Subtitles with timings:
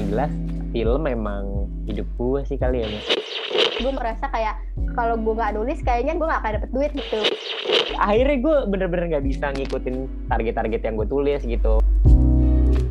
[0.00, 0.32] yang jelas
[0.72, 2.88] film memang hidup gue sih kali ya
[3.80, 4.60] gue merasa kayak
[4.92, 7.20] kalau gue nggak nulis kayaknya gue nggak akan dapet duit gitu.
[7.96, 11.80] Akhirnya gue bener-bener nggak bisa ngikutin target-target yang gue tulis gitu.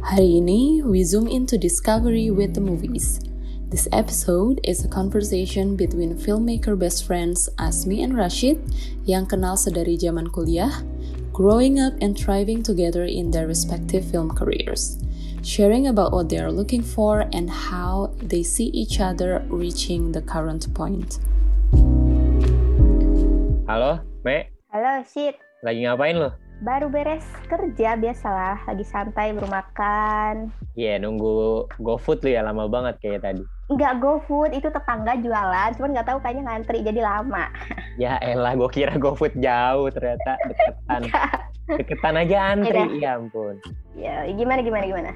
[0.01, 3.21] Hari ini, we zoom into discovery with the movies.
[3.69, 8.57] This episode is a conversation between filmmaker best friends Asmi and Rashid
[9.05, 10.73] yang kenal sedari zaman kuliah,
[11.29, 14.97] growing up and thriving together in their respective film careers,
[15.43, 20.21] sharing about what they are looking for and how they see each other reaching the
[20.21, 21.19] current point.
[23.69, 24.49] halo Me.
[24.73, 28.67] Halo shit lagi ngapain lo baru beres kerja biasalah.
[28.67, 33.43] Lagi santai bermakan Iya nunggu GoFood lu ya lama banget kayak tadi.
[33.71, 35.75] Nggak GoFood itu tetangga jualan.
[35.75, 37.51] Cuman nggak tahu kayaknya ngantri jadi lama.
[37.99, 41.01] Ya elah gue kira GoFood jauh ternyata deketan
[41.77, 42.97] deketan aja antri Iya.
[42.97, 43.55] ya ampun
[43.93, 45.11] ya gimana gimana gimana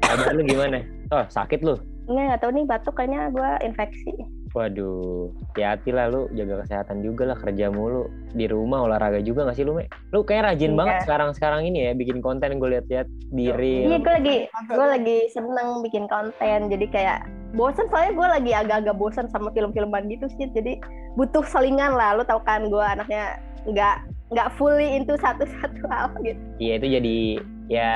[0.00, 0.78] kabar lu gimana
[1.10, 1.74] oh sakit lu
[2.06, 4.14] nggak nggak tahu nih batuk kayaknya gue infeksi
[4.50, 8.10] Waduh, hati-hati lah lu, jaga kesehatan juga lah kerja mulu.
[8.34, 9.86] Di rumah olahraga juga gak sih lu, Me?
[10.10, 10.78] Lu kayak rajin Iya.
[10.82, 15.86] banget sekarang-sekarang ini ya, bikin konten gue liat-liat di Iya, gue lagi gue lagi seneng
[15.86, 16.66] bikin konten.
[16.66, 20.50] Jadi kayak bosen soalnya gue lagi agak-agak bosen sama film-filman gitu sih.
[20.50, 20.82] Jadi
[21.14, 22.18] butuh selingan lah.
[22.18, 23.38] Lu tau kan gue anaknya
[23.70, 26.38] nggak nggak fully into satu-satu hal gitu.
[26.62, 27.16] Iya itu jadi
[27.66, 27.92] ya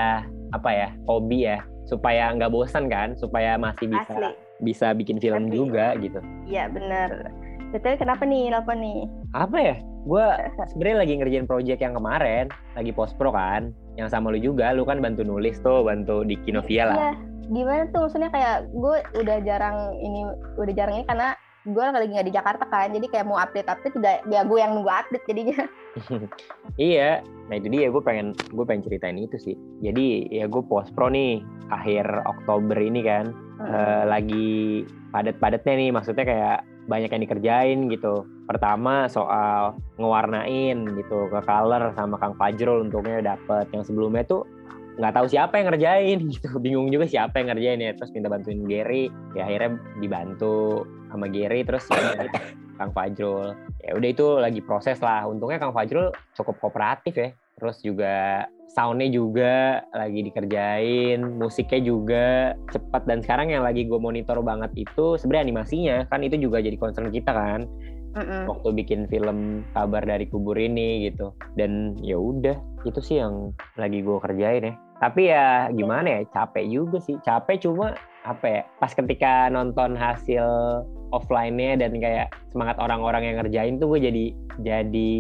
[0.50, 1.62] apa ya, hobi ya.
[1.86, 4.32] Supaya nggak bosan kan, supaya masih bisa Asli.
[4.64, 5.54] bisa bikin film Asli.
[5.54, 6.18] juga gitu.
[6.48, 7.30] Iya bener.
[7.74, 9.00] Betul kenapa nih nelfon nih?
[9.34, 9.76] Apa ya?
[10.06, 10.26] Gue
[10.74, 12.46] sebenarnya lagi ngerjain project yang kemarin,
[12.78, 14.74] lagi post pro kan, yang sama lu juga.
[14.74, 16.98] Lu kan bantu nulis tuh, bantu di Kinovia lah.
[16.98, 17.12] Iya.
[17.44, 20.24] Gimana tuh maksudnya kayak gue udah jarang ini
[20.56, 23.96] udah jarang ini karena gue lagi nggak di Jakarta kan jadi kayak mau update update
[23.96, 25.64] juga ya gue yang nunggu update jadinya
[26.80, 29.56] iya, nah itu dia gue pengen gue pengen ceritain itu sih.
[29.82, 33.30] Jadi ya gue post pro nih akhir Oktober ini kan
[33.62, 34.82] eh, lagi
[35.14, 36.58] padat-padatnya nih, maksudnya kayak
[36.90, 38.26] banyak yang dikerjain gitu.
[38.44, 43.70] Pertama soal ngewarnain gitu ke color sama Kang Fajrul untungnya dapet.
[43.72, 44.44] Yang sebelumnya tuh
[44.94, 47.92] nggak tahu siapa yang ngerjain gitu, bingung juga siapa yang ngerjain ya.
[47.98, 51.66] Terus minta bantuin Gary, ya akhirnya dibantu sama Gary.
[51.66, 52.28] Terus ya,
[52.78, 53.54] Kang Fajrul.
[53.82, 55.26] Ya udah itu lagi proses lah.
[55.26, 57.30] Untungnya Kang Fajrul cukup kooperatif ya.
[57.54, 62.26] Terus juga soundnya juga lagi dikerjain musiknya juga
[62.74, 63.06] cepat.
[63.06, 65.96] Dan sekarang yang lagi gue monitor banget itu sebenarnya animasinya.
[66.10, 67.62] Kan itu juga jadi concern kita kan.
[68.14, 68.46] Mm-mm.
[68.46, 71.34] waktu bikin film kabar dari kubur ini gitu.
[71.58, 72.54] Dan ya udah
[72.86, 77.66] itu sih yang lagi gue kerjain ya tapi ya gimana ya capek juga sih capek
[77.66, 77.94] cuma
[78.24, 80.46] apa ya pas ketika nonton hasil
[81.12, 84.24] offline-nya dan kayak semangat orang-orang yang ngerjain tuh gue jadi
[84.64, 85.12] jadi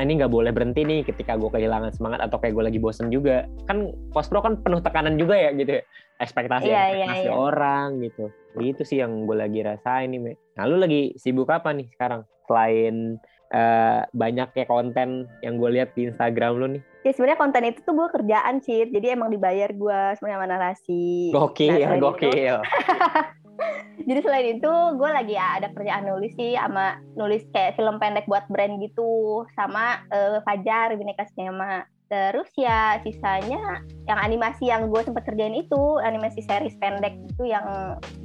[0.00, 3.12] "Ah, ini nggak boleh berhenti nih ketika gue kehilangan semangat atau kayak gue lagi bosen
[3.12, 5.82] juga kan post pro kan penuh tekanan juga ya gitu ya
[6.24, 7.32] ekspektasi Iya, iya, ekspektasi iya.
[7.36, 8.24] orang gitu
[8.58, 10.32] itu sih yang gue lagi rasain nih Me.
[10.56, 16.10] nah lu lagi sibuk apa nih sekarang selain eh, banyaknya konten yang gue lihat di
[16.10, 20.00] Instagram lu nih Ya sebenarnya konten itu tuh gue kerjaan sih, jadi emang dibayar gue
[20.20, 21.32] sebenarnya sama narasi.
[21.32, 22.60] gokil Nah, gokil
[24.08, 28.44] Jadi selain itu gue lagi ada kerjaan nulis sih sama nulis kayak film pendek buat
[28.52, 31.88] brand gitu sama eh, Fajar Bineka Sinema.
[32.10, 33.78] Terus ya sisanya
[34.10, 37.62] yang animasi yang gue sempet kerjain itu animasi series pendek itu yang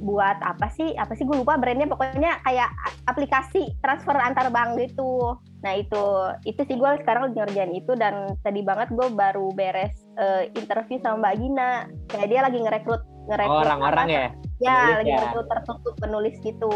[0.02, 2.66] buat apa sih apa sih gue lupa brandnya pokoknya kayak
[3.06, 5.38] aplikasi transfer antar bank gitu.
[5.62, 6.04] Nah itu
[6.42, 10.98] itu sih gue sekarang lagi ngerjain itu dan tadi banget gue baru beres eh, interview
[10.98, 11.70] sama Mbak Gina.
[12.10, 15.18] Kayak dia lagi ngerekrut ngerekrut orang-orang apa, ya ya Penulis lagi ya.
[15.20, 16.74] tertutup tertutup penulis gitu.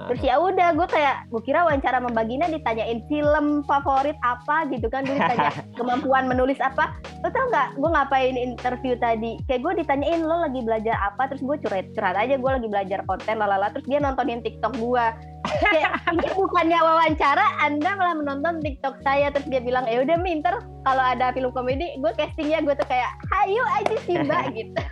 [0.00, 0.08] Ah.
[0.08, 4.68] terus ya udah gue kayak gue kira wawancara Gina ditanyain film favorit apa?
[4.72, 6.96] gitu kan gue ditanya kemampuan menulis apa.
[7.20, 9.36] Lo tau nggak gue ngapain interview tadi?
[9.50, 11.28] Kayak gue ditanyain lo lagi belajar apa?
[11.32, 13.68] Terus gue curhat curhat aja gue lagi belajar konten lalala.
[13.74, 15.04] Terus dia nontonin TikTok gue
[15.44, 19.32] kayak ini bukannya wawancara anda malah menonton TikTok saya.
[19.32, 20.54] Terus dia bilang ya udah minter
[20.84, 22.60] kalau ada film komedi gue castingnya.
[22.64, 23.10] Gue tuh kayak
[23.44, 24.82] ayo aja sih mbak gitu.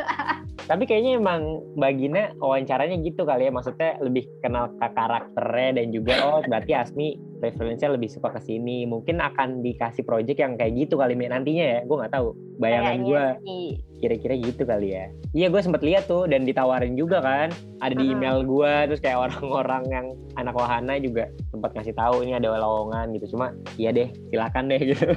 [0.69, 3.53] Tapi kayaknya emang Bagina wawancaranya gitu kali ya.
[3.53, 8.85] Maksudnya lebih kenal ke karakternya dan juga oh berarti Asmi preferensinya lebih suka ke sini.
[8.85, 11.81] Mungkin akan dikasih project yang kayak gitu kali nantinya ya.
[11.87, 12.35] Gue nggak tahu.
[12.59, 13.69] Bayangan gue Kayaknya sih.
[13.99, 15.07] kira-kira gitu kali ya.
[15.35, 17.49] Iya gue sempet lihat tuh dan ditawarin juga kan.
[17.79, 22.37] Ada di email gue terus kayak orang-orang yang anak wahana juga sempat ngasih tahu ini
[22.37, 23.39] ada lowongan gitu.
[23.39, 25.15] Cuma iya deh silakan deh gitu.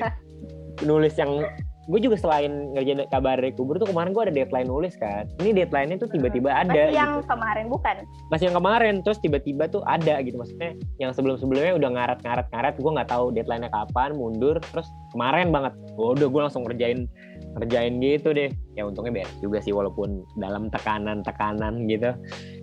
[0.88, 1.42] Nulis yang
[1.90, 5.50] gue juga selain ngerjain kabar dari kubur tuh kemarin gue ada deadline nulis kan ini
[5.50, 7.26] deadline-nya tuh tiba-tiba ada Masih yang gitu.
[7.34, 7.96] kemarin bukan?
[8.30, 13.10] masih yang kemarin terus tiba-tiba tuh ada gitu maksudnya yang sebelum-sebelumnya udah ngaret-ngaret-ngaret gue nggak
[13.10, 17.10] tahu deadline-nya kapan mundur terus kemarin banget oh, udah gue langsung ngerjain
[17.56, 22.16] ngerjain gitu deh ya untungnya beres juga sih walaupun dalam tekanan-tekanan gitu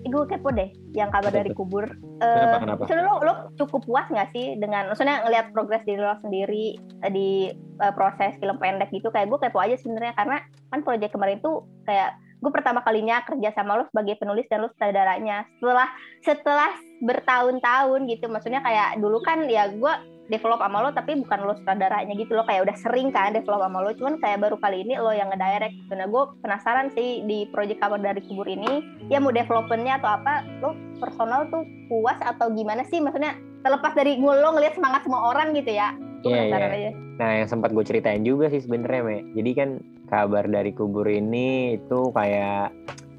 [0.08, 1.84] gue kepo deh yang kabar dari kubur.
[2.24, 2.84] Kenapa, Eh, kenapa?
[3.04, 6.66] lo, lo cukup puas nggak sih dengan, maksudnya ngelihat progres diri lo sendiri
[7.04, 9.12] eh, di eh, proses film pendek gitu?
[9.12, 10.38] Kayak gue kepo aja sebenarnya karena
[10.72, 14.72] kan proyek kemarin tuh kayak gue pertama kalinya kerja sama lo sebagai penulis dan lo
[14.72, 15.88] sutradaranya setelah
[16.24, 16.72] setelah
[17.04, 19.94] bertahun-tahun gitu maksudnya kayak dulu kan ya gue
[20.30, 23.84] develop sama lo tapi bukan lo sutradaranya gitu lo kayak udah sering kan develop sama
[23.84, 25.94] lo cuman kayak baru kali ini lo yang ngedirect gitu.
[25.98, 30.46] nah gue penasaran sih di project kabar dari kubur ini ya mau developmentnya atau apa
[30.64, 35.36] lo personal tuh puas atau gimana sih maksudnya terlepas dari gue lo ngelihat semangat semua
[35.36, 36.80] orang gitu ya Iya, penasaran iya.
[36.92, 39.18] aja Nah, yang sempat gue ceritain juga sih sebenarnya, Me.
[39.36, 39.70] Jadi kan
[40.10, 42.74] kabar dari kubur ini itu kayak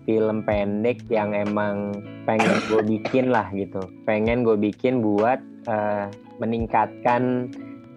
[0.05, 1.95] film pendek yang emang
[2.27, 3.81] pengen gue bikin lah gitu.
[4.05, 5.39] Pengen gue bikin buat
[5.71, 6.11] eh,
[6.43, 7.53] meningkatkan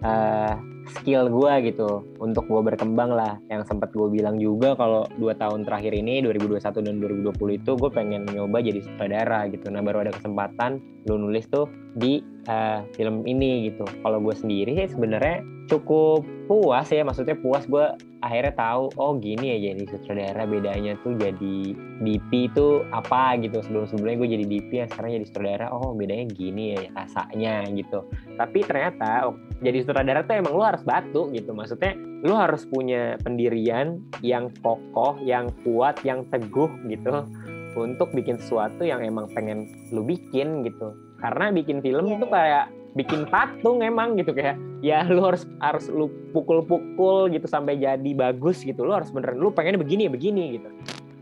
[0.06, 0.54] eh,
[0.84, 3.40] skill gue gitu untuk gue berkembang lah.
[3.48, 7.90] Yang sempat gue bilang juga kalau dua tahun terakhir ini 2021 dan 2020 itu gue
[7.90, 9.72] pengen nyoba jadi sutradara gitu.
[9.72, 13.84] Nah baru ada kesempatan lu nulis tuh di eh, film ini gitu.
[14.02, 17.64] Kalau gue sendiri sih sebenarnya cukup puas ya maksudnya puas.
[17.64, 17.88] Gue
[18.24, 21.56] akhirnya tahu oh gini ya jadi sutradara bedanya tuh jadi
[22.04, 23.60] DP itu apa gitu.
[23.64, 25.66] Sebelum sebelumnya gue jadi DP yang sekarang jadi sutradara.
[25.72, 28.04] Oh bedanya gini ya rasanya gitu.
[28.36, 31.52] Tapi ternyata oh, jadi sutradara tuh emang lu harus batu gitu.
[31.56, 37.28] Maksudnya lu harus punya pendirian yang kokoh yang kuat yang teguh gitu
[37.74, 42.34] untuk bikin sesuatu yang emang pengen lu bikin gitu karena bikin film Iya, itu iya.
[42.36, 48.10] kayak bikin patung emang gitu kayak ya lu harus harus lu pukul-pukul gitu sampai jadi
[48.12, 48.84] bagus gitu.
[48.84, 50.68] Lu harus beneran lu pengennya begini begini gitu.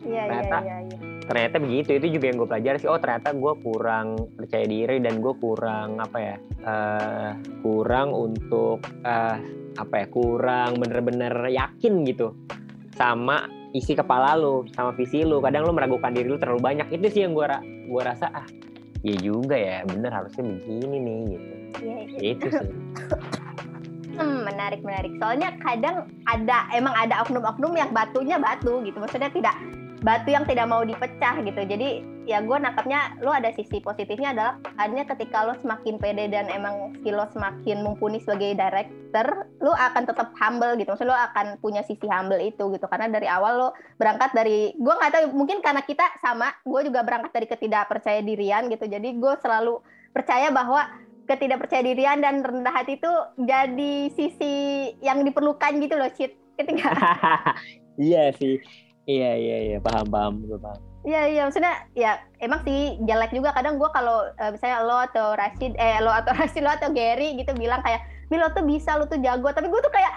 [0.03, 0.99] Iya iya Ternyata- iya iya.
[1.23, 1.91] ternyata begitu.
[2.03, 2.91] Itu juga yang gue pelajari sih.
[2.91, 7.31] Oh ternyata gue kurang percaya diri dan gue kurang apa ya eh,
[7.63, 9.37] kurang untuk eh,
[9.79, 12.35] apa ya kurang bener-bener yakin gitu
[12.93, 15.39] sama isi kepala lu sama visi lu.
[15.39, 16.91] Kadang lu meragukan diri lu terlalu banyak.
[16.91, 17.47] Itu sih yang gue
[17.87, 18.45] gua rasa ah
[19.03, 21.53] ya juga ya bener harusnya begini nih gitu
[21.83, 22.19] iya iya.
[22.35, 22.71] itu sih
[24.13, 25.17] Hmm, menarik menarik.
[25.17, 29.01] Soalnya kadang ada emang ada oknum-oknum yang batunya batu gitu.
[29.01, 29.57] Maksudnya tidak
[30.03, 31.63] batu yang tidak mau dipecah gitu.
[31.63, 36.47] Jadi ya gue nangkapnya lo ada sisi positifnya adalah hanya ketika lo semakin pede dan
[36.51, 40.91] emang skill lo semakin mumpuni sebagai director, lo akan tetap humble gitu.
[40.95, 42.87] Maksudnya lo akan punya sisi humble itu gitu.
[42.91, 47.07] Karena dari awal lo berangkat dari gue nggak tahu mungkin karena kita sama, gue juga
[47.07, 48.85] berangkat dari ketidakpercaya dirian gitu.
[48.91, 49.79] Jadi gue selalu
[50.11, 50.83] percaya bahwa
[51.31, 54.55] ketidakpercayaan dan rendah hati itu jadi sisi
[54.99, 56.35] yang diperlukan gitu loh, Cid.
[56.53, 56.93] Ketika
[57.97, 58.61] iya sih
[59.07, 59.79] iya iya iya.
[59.79, 60.81] Paham paham gue paham.
[61.03, 61.43] Iya iya.
[61.49, 63.55] Maksudnya ya emang sih jelek juga.
[63.55, 67.35] Kadang gue kalau eh, misalnya lo atau Rashid eh lo atau Rashid lo atau Gary
[67.39, 69.51] gitu bilang kayak Mi lo tuh bisa lo tuh jago.
[69.51, 70.13] Tapi gue tuh kayak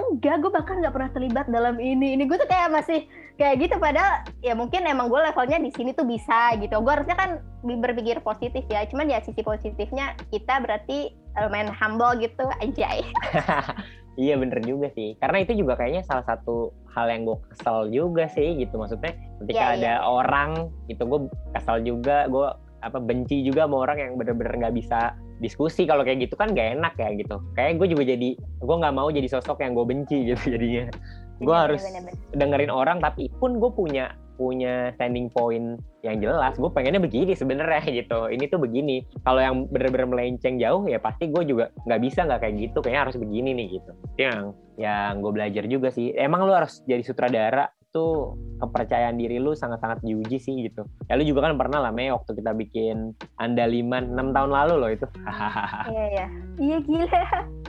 [0.00, 2.14] enggak gue bahkan nggak pernah terlibat dalam ini.
[2.14, 3.08] Ini gue tuh kayak masih
[3.40, 3.80] kayak gitu.
[3.80, 6.76] Padahal ya mungkin emang gue levelnya di sini tuh bisa gitu.
[6.80, 8.84] Gue harusnya kan berpikir positif ya.
[8.86, 13.06] Cuman ya sisi positifnya kita berarti lumayan humble gitu anjay
[14.20, 18.28] Iya bener juga sih, karena itu juga kayaknya salah satu hal yang gue kesel juga
[18.28, 18.76] sih gitu.
[18.76, 21.20] Maksudnya ketika Iya, ada orang gitu gue
[21.56, 22.48] kesel juga gue
[22.84, 25.88] apa benci juga sama orang yang bener-bener nggak bisa diskusi.
[25.88, 27.40] Kalau kayak gitu kan gak enak ya gitu.
[27.56, 30.92] Kayak gue juga jadi gue nggak mau jadi sosok yang gue benci gitu jadinya.
[31.40, 32.36] Gue Bener, harus bener, bener.
[32.36, 37.84] dengerin orang tapi pun gue punya punya standing point yang jelas gue pengennya begini sebenarnya
[37.92, 38.32] gitu.
[38.32, 39.04] Ini tuh begini.
[39.20, 42.78] Kalau yang bener-bener melenceng jauh ya pasti gue juga nggak bisa nggak kayak gitu.
[42.80, 43.92] Kayaknya harus begini nih gitu.
[44.16, 44.40] Itu yang
[44.80, 46.16] yang gue belajar juga sih.
[46.16, 50.86] Emang lu harus jadi sutradara itu kepercayaan diri lu sangat-sangat diuji sih gitu.
[51.10, 54.90] Ya lu juga kan pernah lah Mei waktu kita bikin Andaliman 6 tahun lalu loh
[54.94, 55.06] itu.
[55.90, 56.26] Iya iya.
[56.60, 57.22] Iya gila.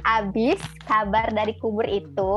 [0.06, 2.34] Abis kabar dari kubur itu,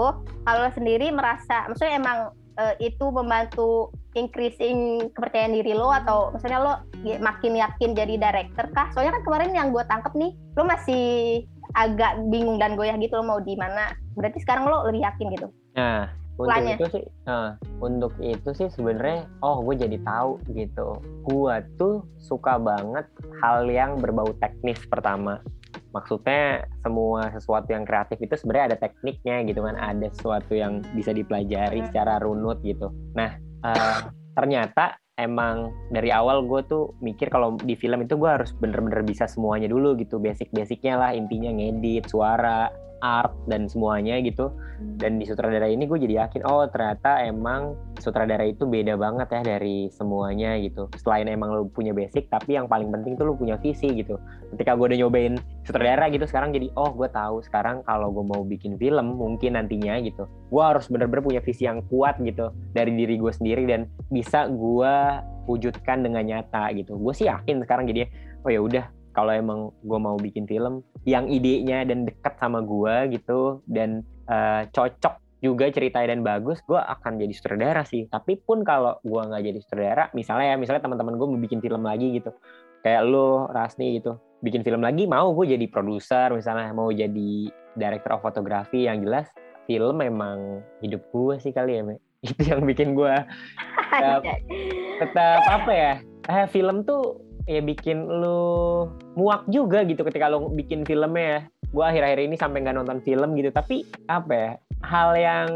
[0.49, 2.19] kalau sendiri merasa, maksudnya emang
[2.55, 8.71] eh, itu membantu increasing kepercayaan diri lo atau maksudnya lo ya- makin yakin jadi director
[8.71, 8.91] kah?
[8.95, 11.07] Soalnya kan kemarin yang gue tangkep nih, lo masih
[11.75, 13.91] agak bingung dan goyah gitu lo mau di mana.
[14.15, 15.49] Berarti sekarang lo lebih yakin gitu.
[15.75, 20.99] Nah, untuk itu sih, nah, untuk itu sih sebenarnya, oh gue jadi tahu gitu.
[21.27, 23.07] Gue tuh suka banget
[23.43, 25.39] hal yang berbau teknis pertama.
[25.95, 31.15] Maksudnya semua sesuatu yang kreatif itu sebenarnya ada tekniknya gitu kan, ada sesuatu yang bisa
[31.15, 32.91] dipelajari secara runut gitu.
[33.15, 33.99] Nah, eh,
[34.35, 39.31] ternyata emang dari awal gue tuh mikir kalau di film itu gue harus bener-bener bisa
[39.31, 42.67] semuanya dulu gitu, basic-basicnya lah intinya ngedit, suara,
[43.05, 44.49] art dan semuanya gitu.
[44.97, 49.41] Dan di sutradara ini gue jadi yakin oh ternyata emang sutradara itu beda banget ya
[49.45, 50.89] dari semuanya gitu.
[50.97, 54.17] Selain emang lo punya basic tapi yang paling penting tuh lo punya visi gitu.
[54.57, 55.37] Ketika gue udah nyobain
[55.69, 60.01] sutradara gitu sekarang jadi oh gue tahu sekarang kalau gue mau bikin film mungkin nantinya
[60.01, 64.47] gitu gue harus bener-bener punya visi yang kuat gitu dari diri gue sendiri dan bisa
[64.47, 64.95] gue
[65.45, 66.97] wujudkan dengan nyata gitu.
[66.97, 68.09] Gue sih yakin sekarang jadi
[68.45, 68.85] oh ya udah
[69.15, 74.67] kalau emang gue mau bikin film yang idenya dan dekat sama gue gitu dan uh,
[74.75, 78.09] cocok juga ceritanya dan bagus, gue akan jadi sutradara sih.
[78.09, 81.85] Tapi pun kalau gue nggak jadi sutradara, misalnya ya, misalnya teman-teman gue mau bikin film
[81.85, 82.33] lagi gitu,
[82.81, 88.17] kayak lo, Rasni gitu, bikin film lagi, mau gue jadi produser, misalnya mau jadi director
[88.17, 89.29] of fotografi yang jelas
[89.69, 92.01] film memang hidup gue sih kali ya, Me.
[92.25, 93.13] itu yang bikin gue
[93.93, 94.25] tetap,
[94.97, 95.95] tetap apa ya,
[96.33, 101.41] eh, film tuh ya bikin lu muak juga gitu ketika lu bikin filmnya ya.
[101.75, 103.51] Gue akhir-akhir ini sampai nggak nonton film gitu.
[103.51, 104.51] Tapi apa ya
[104.85, 105.49] hal yang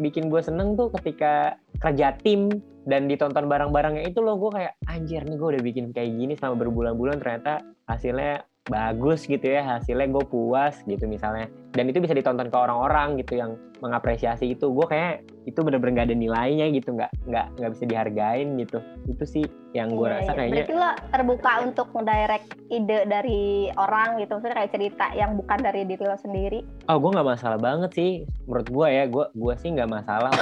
[0.00, 2.48] bikin gue seneng tuh ketika kerja tim
[2.88, 6.64] dan ditonton bareng-barengnya itu loh gue kayak anjir nih gue udah bikin kayak gini selama
[6.64, 11.48] berbulan-bulan ternyata hasilnya bagus gitu ya hasilnya gue puas gitu misalnya.
[11.70, 14.68] Dan itu bisa ditonton ke orang-orang gitu yang mengapresiasi itu.
[14.68, 18.78] Gue kayak itu bener-bener gak ada nilainya gitu nggak nggak nggak bisa dihargain gitu.
[19.08, 20.36] Itu sih yang gue iya, rasa iya.
[20.36, 23.42] kayaknya berarti lo terbuka untuk mendirect ide dari
[23.78, 24.30] orang gitu.
[24.36, 26.60] Maksudnya kayak cerita yang bukan dari diri lo sendiri.
[26.92, 28.10] Oh gue nggak masalah banget sih.
[28.44, 30.34] Menurut gue ya gue gue sih nggak masalah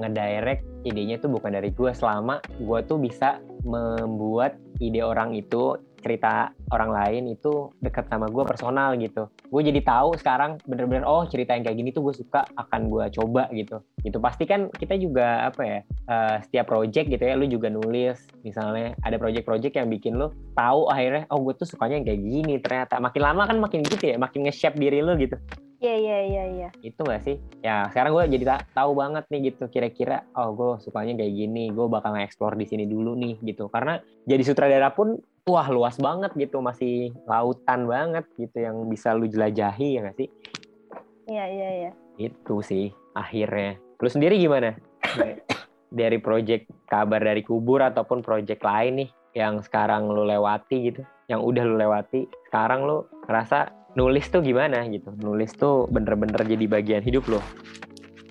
[0.00, 1.90] ngedirect idenya tuh bukan dari gue.
[1.92, 5.76] Selama gue tuh bisa membuat ide orang itu
[6.06, 11.26] cerita orang lain itu dekat sama gue personal gitu gue jadi tahu sekarang bener-bener oh
[11.26, 14.94] cerita yang kayak gini tuh gue suka akan gue coba gitu itu pasti kan kita
[14.94, 19.90] juga apa ya uh, setiap project gitu ya lu juga nulis misalnya ada project-project yang
[19.90, 23.58] bikin lu tahu akhirnya oh gue tuh sukanya yang kayak gini ternyata makin lama kan
[23.58, 25.34] makin gitu ya makin nge-shape diri lu gitu
[25.76, 26.68] Iya iya iya iya.
[26.80, 27.36] Itu gak sih?
[27.60, 31.86] Ya sekarang gue jadi tahu banget nih gitu kira-kira oh gue sukanya kayak gini, gue
[31.86, 33.68] bakal nge-explore di sini dulu nih gitu.
[33.68, 39.30] Karena jadi sutradara pun wah luas banget gitu masih lautan banget gitu yang bisa lu
[39.30, 40.28] jelajahi ya nggak sih?
[41.30, 41.90] Iya iya iya.
[42.18, 43.78] Itu sih akhirnya.
[44.02, 44.74] Lu sendiri gimana?
[45.86, 51.38] Dari project kabar dari kubur ataupun project lain nih yang sekarang lu lewati gitu yang
[51.38, 55.14] udah lu lewati sekarang lu ngerasa nulis tuh gimana gitu?
[55.14, 57.38] Nulis tuh bener-bener jadi bagian hidup lo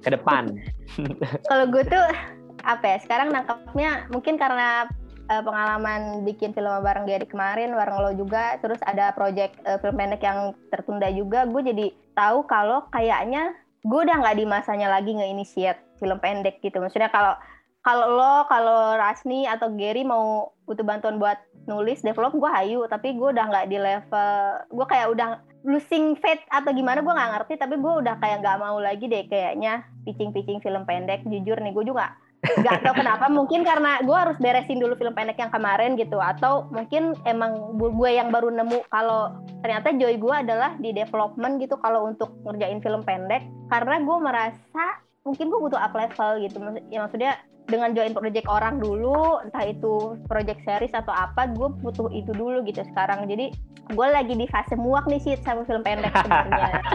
[0.04, 0.52] ke depan.
[1.50, 2.06] Kalau gue tuh
[2.68, 4.92] apa ya sekarang nangkapnya mungkin karena
[5.30, 9.98] uh, pengalaman bikin film bareng Gary kemarin, bareng lo juga, terus ada project uh, film
[9.98, 13.54] pendek yang tertunda juga, gue jadi tahu kalau kayaknya
[13.86, 16.82] gue udah nggak di masanya lagi nge-initiate film pendek gitu.
[16.82, 17.38] Maksudnya kalau
[17.86, 21.38] kalau lo, kalau Rasni atau Gary mau butuh bantuan buat
[21.70, 22.82] nulis, develop, gue hayu.
[22.90, 24.34] Tapi gue udah nggak di level,
[24.74, 25.30] gue kayak udah
[25.62, 27.54] losing faith atau gimana gue nggak ngerti.
[27.62, 31.22] Tapi gue udah kayak nggak mau lagi deh kayaknya pitching-pitching film pendek.
[31.30, 35.42] Jujur nih, gue juga nggak tahu kenapa mungkin karena gue harus beresin dulu film pendek
[35.42, 38.86] yang kemarin gitu atau mungkin emang gue yang baru nemu.
[38.90, 39.34] Kalau
[39.66, 43.46] ternyata joy gue adalah di development gitu kalau untuk ngerjain film pendek.
[43.70, 44.86] Karena gue merasa
[45.26, 46.58] mungkin gue butuh up level gitu
[46.94, 47.34] ya maksudnya
[47.66, 52.62] dengan join project orang dulu entah itu project series atau apa gue butuh itu dulu
[52.66, 53.26] gitu sekarang.
[53.26, 53.54] Jadi
[53.94, 56.82] gue lagi di fase muak nih sih sama film pendek sebenarnya.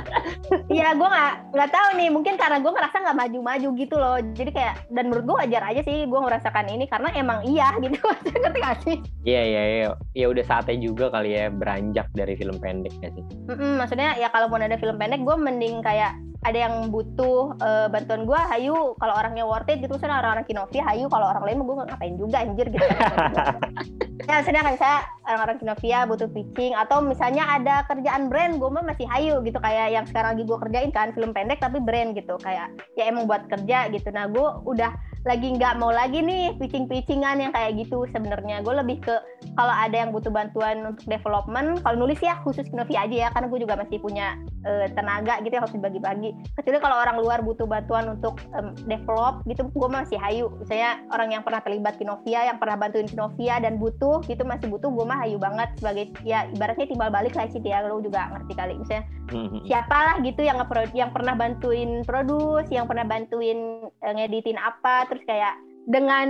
[0.66, 4.18] Ya gue nggak nggak tahu nih mungkin karena gue ngerasa nggak maju-maju gitu loh.
[4.34, 7.98] Jadi kayak dan menurut gue wajar aja sih gue merasakan ini karena emang iya gitu.
[8.26, 8.96] Ngerti gak sih?
[9.22, 9.86] Iya iya iya.
[10.18, 13.22] Ya udah saatnya juga kali ya beranjak dari film pendek ya sih.
[13.46, 17.86] Mm -mm, maksudnya ya kalaupun ada film pendek gue mending kayak ada yang butuh uh,
[17.92, 21.60] bantuan gue, hayu kalau orangnya worth it gitu, misalnya orang-orang Kinovia, hayu kalau orang lain
[21.60, 22.80] gue ngapain juga anjir gitu.
[24.30, 29.06] ya sedangkan saya orang-orang Kinovia butuh pitching atau misalnya ada kerjaan brand, gue mah masih
[29.06, 32.74] hayu gitu kayak yang sekarang lagi gue kerjain kan film pendek tapi brand gitu kayak
[32.98, 34.08] ya emang buat kerja gitu.
[34.10, 34.90] Nah gue udah
[35.28, 38.64] lagi nggak mau lagi nih pitching-pitchingan yang kayak gitu sebenarnya.
[38.64, 39.12] Gue lebih ke
[39.52, 43.52] kalau ada yang butuh bantuan untuk development kalau nulis ya khusus Novi aja ya karena
[43.52, 46.30] gue juga masih punya uh, tenaga gitu ya harus dibagi-bagi.
[46.56, 50.48] Kecuali kalau orang luar butuh bantuan untuk um, develop gitu gue masih hayu.
[50.56, 54.88] Misalnya orang yang pernah terlibat Kinovia yang pernah bantuin Kinovia dan butuh gitu masih butuh
[54.88, 58.52] gue mah hayu banget sebagai ya ibaratnya timbal balik lah sih dia lo juga ngerti
[58.56, 58.74] kali.
[58.80, 59.62] Misalnya mm-hmm.
[59.68, 60.58] siapalah gitu yang
[60.96, 65.54] yang pernah bantuin produce yang pernah bantuin uh, ngeditin apa terus kayak
[65.86, 66.28] dengan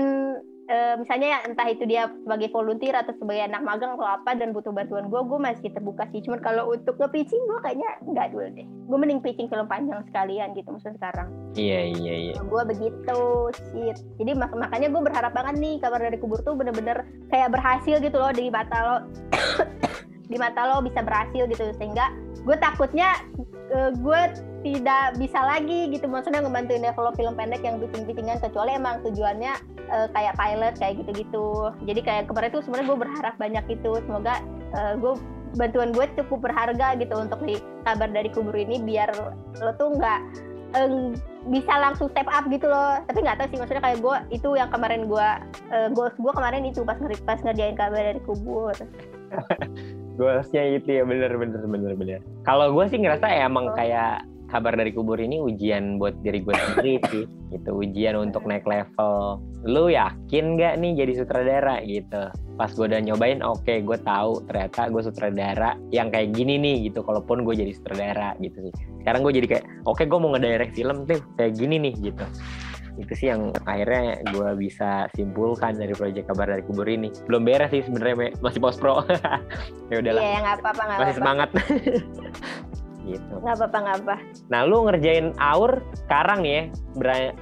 [0.71, 4.55] e, misalnya ya entah itu dia sebagai volunteer atau sebagai anak magang atau apa dan
[4.55, 6.23] butuh bantuan gue gue masih terbuka sih.
[6.23, 8.67] Cuman kalau untuk nge pitching gue kayaknya nggak dulu deh.
[8.87, 11.29] Gue mending pitching film panjang sekalian gitu maksudnya sekarang.
[11.59, 12.35] Iya iya iya.
[12.47, 13.21] Gue begitu
[13.75, 13.91] sih
[14.23, 18.17] jadi mak makanya gue berharap banget nih kabar dari kubur tuh bener-bener kayak berhasil gitu
[18.17, 18.97] loh di mata lo.
[20.31, 21.75] Di mata lo bisa berhasil gitu.
[21.75, 22.15] Sehingga
[22.47, 23.19] gue takutnya
[23.75, 24.21] uh, gue
[24.61, 26.07] tidak bisa lagi gitu.
[26.07, 29.53] Maksudnya ngebantuin develop film pendek yang bikin bikingan kecuali emang tujuannya
[29.89, 31.73] uh, kayak pilot kayak gitu-gitu.
[31.85, 34.35] Jadi kayak kemarin tuh sebenarnya gue berharap banyak itu semoga
[34.77, 35.15] uh, gue
[35.59, 39.11] bantuan gue cukup berharga gitu untuk di kabar dari kubur ini biar
[39.59, 40.21] lo tuh nggak
[40.79, 41.19] um,
[41.51, 43.01] bisa langsung step up gitu loh.
[43.09, 45.29] Tapi nggak tahu sih maksudnya kayak gue itu yang kemarin gue
[45.75, 48.77] uh, goals gue kemarin itu pas ngeri pas ngerjain kabar dari kubur.
[50.21, 52.21] Goalsnya itu ya bener bener bener bener.
[52.45, 53.75] Kalau gue sih ngerasa ya emang oh.
[53.79, 54.21] kayak
[54.51, 57.71] kabar dari kubur ini ujian buat diri gue sendiri sih gitu.
[57.79, 59.39] Ujian untuk naik level.
[59.65, 62.29] Lu yakin gak nih jadi sutradara gitu?
[62.59, 66.91] Pas gue udah nyobain oke okay, gue tahu ternyata gue sutradara yang kayak gini nih
[66.91, 67.07] gitu.
[67.07, 68.73] Kalaupun gue jadi sutradara gitu sih.
[69.01, 72.27] Sekarang gue jadi kayak oke okay, gue mau ngedirect film tuh kayak gini nih gitu.
[72.99, 77.09] Itu sih yang akhirnya gue bisa simpulkan dari proyek kabar dari kubur ini.
[77.31, 79.07] Belum beres sih sebenarnya masih post pro
[79.91, 80.21] ya udahlah.
[80.21, 81.17] Iya nggak apa-apa masih apa -apa.
[81.17, 81.51] semangat
[83.07, 83.35] gitu.
[83.41, 84.17] Nggak apa-apa nggak apa
[84.51, 87.33] nah lu ngerjain aur sekarang ya berani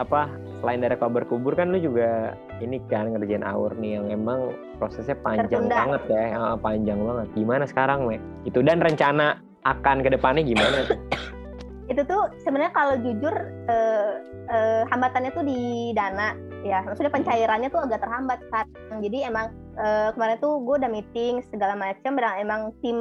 [0.00, 0.30] apa
[0.62, 5.18] selain dari kabar kubur kan lu juga ini kan ngerjain aur nih yang emang prosesnya
[5.20, 5.76] panjang Tertunda.
[5.76, 7.26] banget ya yang panjang banget.
[7.34, 8.16] Gimana sekarang me
[8.46, 10.98] itu dan rencana akan ke depannya gimana tuh?
[11.90, 13.34] Itu tuh sebenarnya kalau jujur
[13.68, 14.10] eh,
[14.48, 16.32] eh, hambatannya tuh di dana
[16.64, 16.80] ya.
[16.88, 18.64] Maksudnya pencairannya tuh agak terhambat kan
[19.02, 22.98] jadi emang uh, kemarin tuh gue udah meeting segala macam emang tim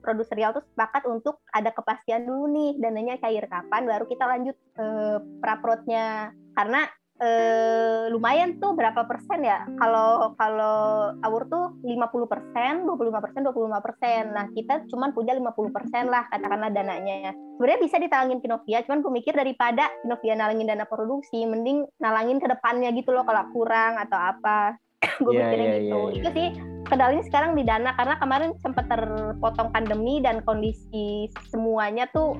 [0.00, 5.18] produserial tuh sepakat untuk ada kepastian dulu nih dananya cair kapan baru kita lanjut uh,
[5.40, 6.88] praprotnya karena
[7.20, 9.68] uh, lumayan tuh berapa persen ya?
[9.78, 14.22] Kalau kalau awur tuh 50 persen 25 persen 25 persen.
[14.34, 17.36] Nah kita cuma punya 50 persen lah katakanlah dananya.
[17.56, 22.48] Sebenarnya bisa ditalangin Kinovia cuman gue mikir daripada Kinovia nalangin dana produksi mending nalangin ke
[22.48, 24.80] depannya gitu loh kalau kurang atau apa
[25.24, 26.18] gue yeah, mikirnya yeah, gitu yeah, yeah.
[26.20, 26.48] itu sih
[26.88, 32.36] kendalanya sekarang di dana karena kemarin sempat terpotong pandemi dan kondisi semuanya tuh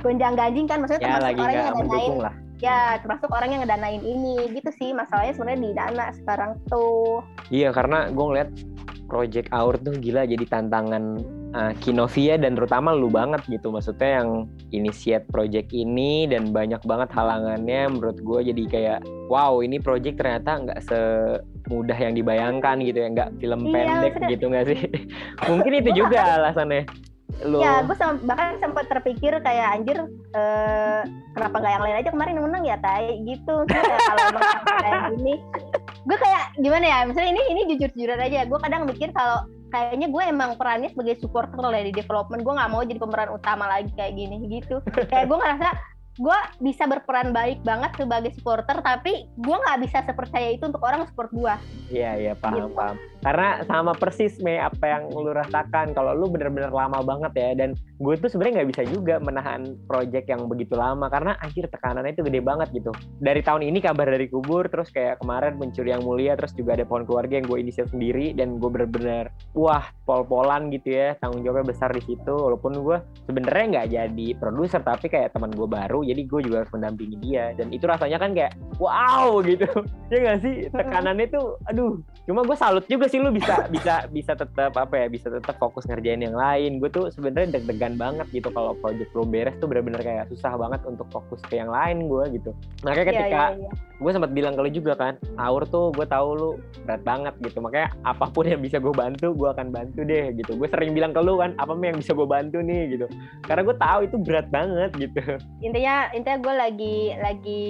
[0.00, 2.34] gonjang ganjing kan maksudnya ya, termasuk orang yang ngedanain lah.
[2.58, 7.22] ya termasuk orang yang ngedanain ini gitu sih masalahnya sebenarnya di dana sekarang tuh
[7.54, 8.50] iya karena gue ngeliat
[9.06, 11.20] project Aur tuh gila jadi tantangan
[11.52, 13.72] uh, Kinovia dan terutama lu banget gitu.
[13.72, 14.28] Maksudnya yang
[14.72, 20.68] initiate project ini dan banyak banget halangannya menurut gue jadi kayak wow ini project ternyata
[20.68, 23.08] nggak semudah yang dibayangkan gitu ya.
[23.12, 24.80] Nggak film iya, pendek gitu nggak sih?
[25.50, 26.84] Mungkin itu juga alasannya.
[27.48, 29.98] Lu ya gue sem bahkan sempat terpikir kayak anjir
[30.36, 31.00] uh,
[31.32, 32.10] kenapa nggak yang lain aja?
[32.12, 33.56] Kemarin yang menang ya tai gitu.
[33.66, 35.34] Kalau emang kayak gini
[36.02, 36.98] gue kayak gimana ya?
[37.06, 38.44] Misalnya ini ini jujur jujuran aja.
[38.44, 42.44] Gue kadang mikir kalau kayaknya gue emang perannya sebagai supporter lah di development.
[42.44, 44.84] Gue nggak mau jadi pemeran utama lagi kayak gini gitu.
[45.08, 45.68] Kayak gue ngerasa
[46.20, 51.08] gue bisa berperan baik banget sebagai supporter tapi gue nggak bisa sepercaya itu untuk orang
[51.08, 51.54] support gue
[51.92, 52.76] iya iya paham gitu.
[52.76, 52.96] paham.
[53.22, 57.78] Karena sama persis me apa yang lu rasakan kalau lu bener-bener lama banget ya dan
[58.02, 62.26] gue tuh sebenarnya nggak bisa juga menahan project yang begitu lama karena akhir tekanannya itu
[62.26, 62.90] gede banget gitu.
[63.22, 66.82] Dari tahun ini kabar dari kubur terus kayak kemarin pencuri yang mulia terus juga ada
[66.82, 71.70] pohon keluarga yang gue inisiat sendiri dan gue bener-bener wah pol-polan gitu ya tanggung jawabnya
[71.70, 72.34] besar di situ.
[72.34, 72.98] Walaupun gue
[73.30, 77.56] sebenarnya nggak jadi produser tapi kayak teman gue baru jadi gue juga harus mendampingi dia.
[77.56, 79.66] Dan itu rasanya kan kayak wow gitu.
[80.12, 80.54] Ya nggak sih?
[80.68, 81.96] Tekanannya tuh aduh.
[82.28, 85.88] Cuma gue salut juga sih lu bisa bisa bisa tetap apa ya bisa tetap fokus
[85.88, 86.84] ngerjain yang lain.
[86.84, 90.84] Gue tuh sebenarnya deg-degan banget gitu kalau project belum beres tuh bener-bener kayak susah banget
[90.84, 92.52] untuk fokus ke yang lain gue gitu.
[92.84, 94.00] Makanya iya, ketika yeah, yeah, yeah.
[94.04, 96.50] gue sempat bilang ke lu juga kan Aur tuh gue tahu lu
[96.84, 97.64] berat banget gitu.
[97.64, 100.60] Makanya apa pun yang bisa gue bantu gue akan bantu deh gitu.
[100.60, 102.82] Gue sering bilang ke lu kan apa yang bisa gue bantu nih?
[102.92, 103.06] gitu.
[103.46, 105.22] Karena gue tahu itu berat banget gitu.
[105.64, 107.64] Intinya intinya gue lagi lagi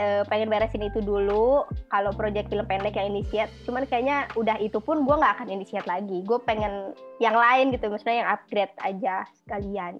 [0.00, 1.68] uh, pengen beresin itu dulu.
[1.92, 5.48] Kalau project film pendek yang inisiat cuman kayak kayaknya udah itu pun gue nggak akan
[5.50, 6.22] inisiat lagi.
[6.22, 9.98] Gue pengen yang lain gitu maksudnya yang upgrade aja sekalian.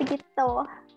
[0.00, 0.48] Begitu.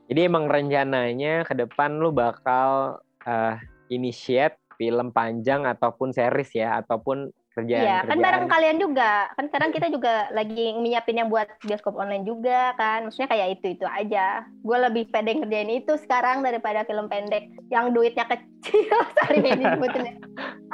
[0.08, 3.56] Jadi emang rencananya ke depan lu bakal uh,
[3.92, 9.28] initiate film panjang ataupun series ya ataupun kerjaan Iya, kan bareng kalian juga.
[9.36, 13.08] Kan sekarang kita juga lagi nyiapin yang buat bioskop online juga kan.
[13.08, 14.48] Maksudnya kayak itu-itu aja.
[14.64, 18.96] Gue lebih pede ngerjain itu sekarang daripada film pendek yang duitnya kecil.
[19.28, 19.66] Sorry ini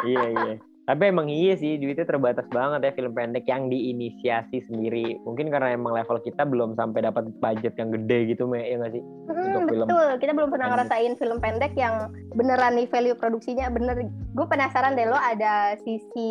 [0.05, 0.55] iya, iya.
[0.85, 5.17] Tapi emang iya sih, duitnya terbatas banget ya film pendek yang diinisiasi sendiri.
[5.25, 8.93] Mungkin karena emang level kita belum sampai dapat budget yang gede gitu, Me, ya nggak
[8.93, 9.01] sih?
[9.01, 10.85] Hmm, betul, film kita belum pernah pendek.
[10.85, 13.97] ngerasain film pendek yang beneran nih value produksinya bener.
[14.37, 16.29] Gue penasaran deh lo ada sisi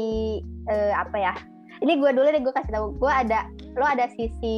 [0.71, 1.35] uh, apa ya?
[1.83, 2.95] Ini gue dulu deh gue kasih tahu.
[3.03, 4.57] Gue ada lo ada sisi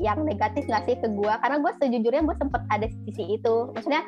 [0.00, 1.32] yang negatif nggak sih ke gue?
[1.44, 3.56] Karena gue sejujurnya gue sempet ada sisi itu.
[3.76, 4.00] Maksudnya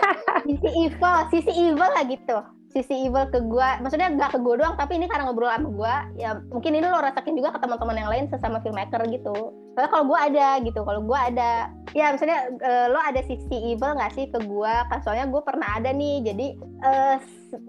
[0.44, 2.36] sisi evil, sisi evil lah gitu
[2.74, 5.94] sisi evil ke gue maksudnya gak ke gue doang tapi ini karena ngobrol sama gue
[6.26, 9.54] ya mungkin ini lo rasakin juga ke teman-teman yang lain sesama filmmaker gitu.
[9.78, 13.94] Soalnya kalau gue ada gitu kalau gue ada ya misalnya uh, lo ada sisi evil
[13.94, 16.46] nggak sih ke gue kan soalnya gue pernah ada nih jadi
[16.82, 17.16] uh,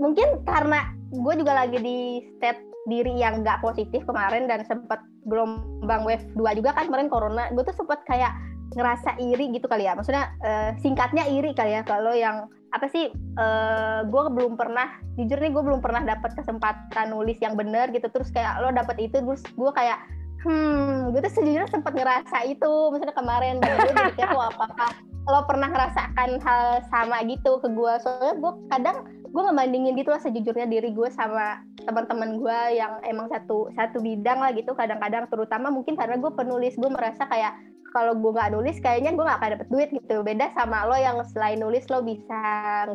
[0.02, 6.06] mungkin karena gue juga lagi di state diri yang nggak positif kemarin dan sempat gelombang
[6.06, 8.34] wave 2 juga kan kemarin corona gue tuh sempat kayak
[8.74, 9.94] ngerasa iri gitu kali ya.
[9.94, 11.86] Maksudnya uh, singkatnya iri kali ya.
[11.86, 17.14] Kalau yang apa sih uh, gue belum pernah jujur nih gue belum pernah dapat kesempatan
[17.14, 18.10] nulis yang bener gitu.
[18.10, 20.02] Terus kayak lo dapet itu terus gue kayak
[20.46, 23.62] hmm gue tuh sejujurnya sempat ngerasa itu misalnya kemarin.
[23.62, 24.92] Dan gue jadi kayak apakah
[25.26, 28.98] lo pernah ngerasakan hal sama gitu ke gue soalnya gue kadang
[29.36, 34.40] gue ngebandingin gitu lah sejujurnya diri gue sama teman-teman gue yang emang satu satu bidang
[34.40, 36.80] lah gitu kadang-kadang terutama mungkin karena gue penulis.
[36.80, 37.52] Gue merasa kayak
[37.92, 40.24] kalau gue nggak nulis kayaknya gue nggak akan dapet duit gitu.
[40.24, 42.40] Beda sama lo yang selain nulis lo bisa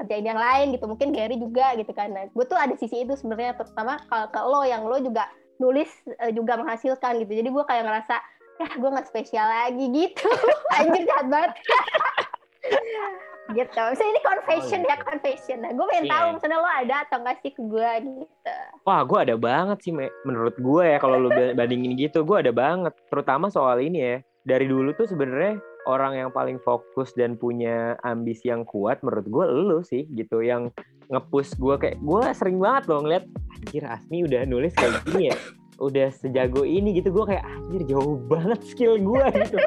[0.01, 0.89] ngerjain yang lain gitu.
[0.89, 2.09] Mungkin Gary juga gitu kan.
[2.09, 5.29] Nah, gue tuh ada sisi itu sebenarnya terutama kalau ke lo yang lo juga
[5.61, 5.93] nulis
[6.25, 7.37] uh, juga menghasilkan gitu.
[7.37, 8.17] Jadi gue kayak ngerasa
[8.65, 10.25] ya gue nggak spesial lagi gitu.
[10.81, 11.53] Anjir jahat banget
[13.55, 13.81] gitu.
[13.93, 15.59] Misalnya ini confession oh, ya confession.
[15.63, 16.15] Nah gue pengen yeah.
[16.15, 18.57] tahu misalnya lo ada atau nggak sih ke gue gitu?
[18.87, 20.09] Wah gue ada banget sih Me.
[20.27, 22.95] menurut gue ya kalau lo bandingin gitu gue ada banget.
[23.09, 28.53] Terutama soal ini ya dari dulu tuh sebenarnya orang yang paling fokus dan punya ambisi
[28.53, 30.69] yang kuat menurut gue lo sih gitu yang
[31.09, 33.25] ngepush gue kayak gue sering banget loh ngeliat
[33.57, 35.37] anjir Asmi udah nulis kayak gini ya
[35.81, 37.09] udah sejago ini gitu.
[37.09, 39.59] Gue kayak anjir jauh banget skill gue gitu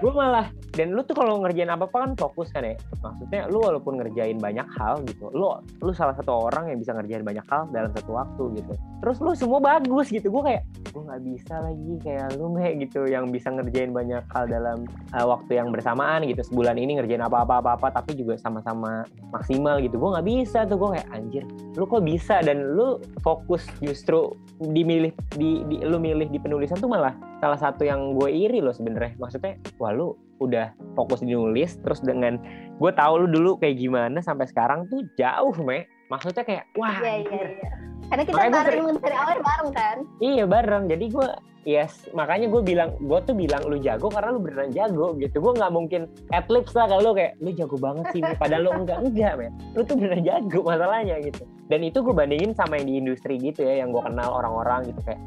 [0.00, 2.74] gue malah dan lu tuh kalau ngerjain apa apa kan fokus kan ya.
[2.98, 7.22] Maksudnya lu walaupun ngerjain banyak hal gitu lu lu salah satu orang yang bisa ngerjain
[7.22, 8.72] banyak hal dalam satu waktu gitu.
[9.04, 13.06] Terus lu semua bagus gitu gue kayak gue nggak bisa lagi kayak lu me gitu
[13.06, 16.42] yang bisa ngerjain banyak hal dalam uh, waktu yang bersamaan gitu.
[16.42, 19.98] Sebulan ini ngerjain apa apa apa apa tapi juga sama-sama maksimal gitu.
[19.98, 21.44] Gue nggak bisa tuh gue kayak anjir
[21.78, 22.42] lu kok bisa?
[22.42, 27.84] Dan lu fokus justru dimilih di di, lu milih di penulisan tuh malah salah satu
[27.84, 29.20] yang gue iri loh sebenarnya.
[29.20, 32.40] Maksudnya wah lu udah fokus di nulis terus dengan
[32.80, 35.84] gue tahu lu dulu kayak gimana sampai sekarang tuh jauh me.
[36.08, 37.70] Maksudnya kayak wah iya iya iya.
[38.08, 39.96] Karena kita makanya bareng dari awal bareng kan?
[40.24, 40.84] Iya bareng.
[40.88, 41.28] Jadi gue
[41.64, 45.36] yes makanya gue bilang gue tuh bilang lu jago karena lu beneran jago gitu.
[45.44, 48.98] Gue nggak mungkin adlibs lah kalau lu kayak lu jago banget sih padahal lu enggak
[49.04, 51.44] enggak men lu tuh beneran jago masalahnya gitu.
[51.68, 55.00] Dan itu gue bandingin sama yang di industri gitu ya yang gue kenal orang-orang gitu
[55.04, 55.20] kayak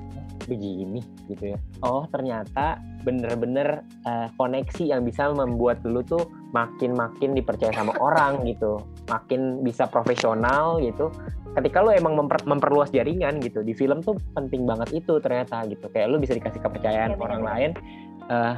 [0.48, 1.60] begini gitu ya.
[1.84, 8.82] Oh ternyata bener-bener uh, koneksi yang bisa membuat lu tuh makin-makin dipercaya sama orang gitu.
[9.12, 11.12] Makin bisa profesional gitu.
[11.54, 13.62] Ketika lu emang memper, memperluas jaringan gitu.
[13.62, 15.92] Di film tuh penting banget itu ternyata gitu.
[15.92, 17.52] Kayak lu bisa dikasih kepercayaan ya, orang bener.
[17.52, 17.72] lain.
[18.28, 18.56] Uh,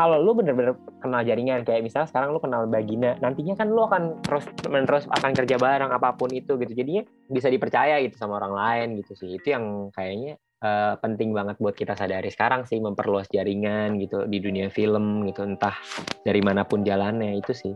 [0.00, 0.72] kalau lu bener-bener
[1.04, 5.36] kenal jaringan kayak misalnya sekarang lu kenal Bagina nantinya kan lu akan terus menerus akan
[5.36, 6.72] kerja bareng apa pun itu gitu.
[6.72, 9.36] Jadinya bisa dipercaya gitu sama orang lain gitu sih.
[9.36, 14.38] Itu yang kayaknya uh, penting banget buat kita sadari sekarang sih memperluas jaringan gitu di
[14.40, 15.76] dunia film gitu entah
[16.24, 17.74] dari mana pun jalannya itu sih.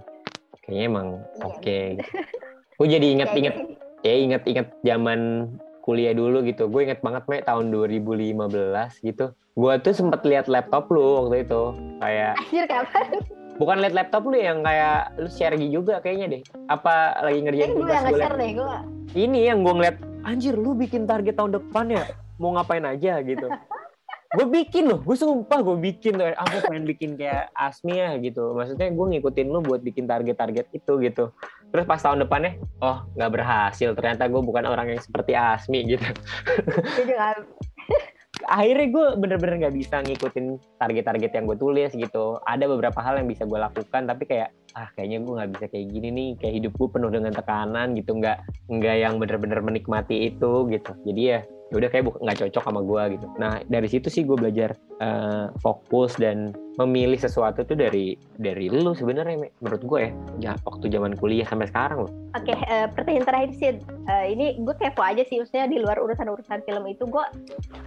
[0.64, 2.10] Kayaknya emang iya, oke okay, gitu.
[2.80, 3.56] gue jadi inget-inget
[4.00, 5.20] ya inget-inget zaman
[5.84, 6.72] kuliah dulu gitu.
[6.72, 9.36] Gue inget banget me tahun 2015 gitu.
[9.54, 11.62] Gue tuh sempet lihat laptop lu waktu itu
[12.00, 13.20] kayak Anjir kapan?
[13.54, 16.42] bukan lihat laptop lu yang kayak lu share juga kayaknya deh.
[16.72, 18.76] Apa lagi ngerjain tugas gue yang nge-share deh gue
[19.14, 22.04] ini yang gue ngeliat anjir lu bikin target tahun depan ya
[22.38, 23.48] mau ngapain aja gitu.
[24.34, 26.34] Gue bikin loh gue sumpah gue bikin tuh.
[26.34, 28.50] Aku pengen bikin kayak Asmi ya gitu.
[28.50, 31.30] Maksudnya gue ngikutin lu buat bikin target-target itu gitu.
[31.70, 33.94] Terus pas tahun depannya oh nggak berhasil.
[33.94, 36.02] Ternyata gue bukan orang yang seperti Asmi gitu.
[38.44, 42.42] Akhirnya gue bener-bener nggak bisa ngikutin target-target yang gue tulis gitu.
[42.42, 45.86] Ada beberapa hal yang bisa gue lakukan tapi kayak ah kayaknya gue nggak bisa kayak
[45.94, 46.30] gini nih.
[46.42, 48.18] Kayak hidup gue penuh dengan tekanan gitu.
[48.18, 50.90] Nggak nggak yang bener-bener menikmati itu gitu.
[51.06, 53.26] Jadi ya ya udah kayak nggak cocok sama gue gitu.
[53.40, 58.92] Nah dari situ sih gue belajar uh, fokus dan memilih sesuatu tuh dari dari lu
[58.92, 62.12] sebenarnya menurut gue ya, ya waktu zaman kuliah sampai sekarang loh.
[62.36, 63.70] Oke okay, uh, eh, pertanyaan terakhir sih
[64.10, 67.24] uh, ini gue kepo aja sih maksudnya di luar urusan-urusan film itu gue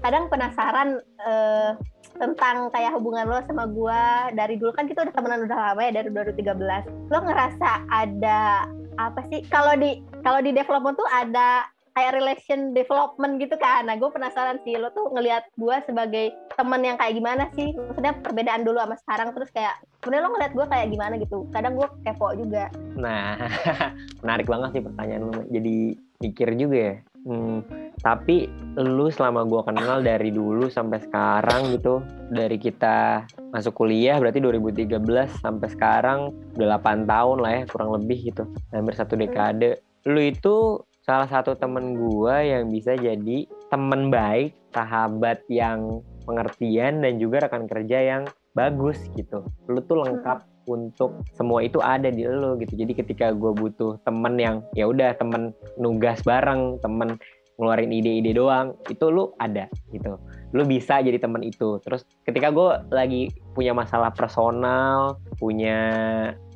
[0.02, 1.78] kadang penasaran uh,
[2.18, 4.02] tentang kayak hubungan lo sama gue
[4.34, 8.66] dari dulu kan kita udah temenan udah lama ya dari 2013 lo ngerasa ada
[8.98, 9.46] apa sih?
[9.48, 13.90] Kalau di kalau di development tuh ada kayak relation development gitu kan.
[13.90, 17.74] Nah, gue penasaran sih lo tuh ngelihat gue sebagai temen yang kayak gimana sih?
[17.74, 21.38] Maksudnya perbedaan dulu sama sekarang terus kayak sebenarnya lo ngeliat gue kayak gimana gitu.
[21.50, 22.70] Kadang gue kepo juga.
[22.94, 23.42] Nah,
[24.22, 25.42] menarik banget sih pertanyaan lo.
[25.50, 26.96] Jadi mikir juga ya.
[27.28, 27.60] Hmm,
[28.00, 28.48] tapi
[28.80, 32.00] lu selama gue kenal dari dulu sampai sekarang gitu,
[32.32, 38.32] dari kita masuk kuliah berarti 2013 sampai sekarang udah 8 tahun lah ya kurang lebih
[38.32, 39.84] gitu, hampir satu dekade.
[40.08, 47.16] Lu itu salah satu temen gue yang bisa jadi temen baik, sahabat yang pengertian dan
[47.16, 49.48] juga rekan kerja yang bagus gitu.
[49.72, 52.76] Lu tuh lengkap untuk semua itu ada di lo gitu.
[52.76, 57.16] Jadi ketika gue butuh temen yang ya udah temen nugas bareng temen
[57.58, 60.20] ngeluarin ide-ide doang itu lu ada gitu.
[60.52, 61.80] Lu bisa jadi temen itu.
[61.88, 65.80] Terus ketika gue lagi punya masalah personal punya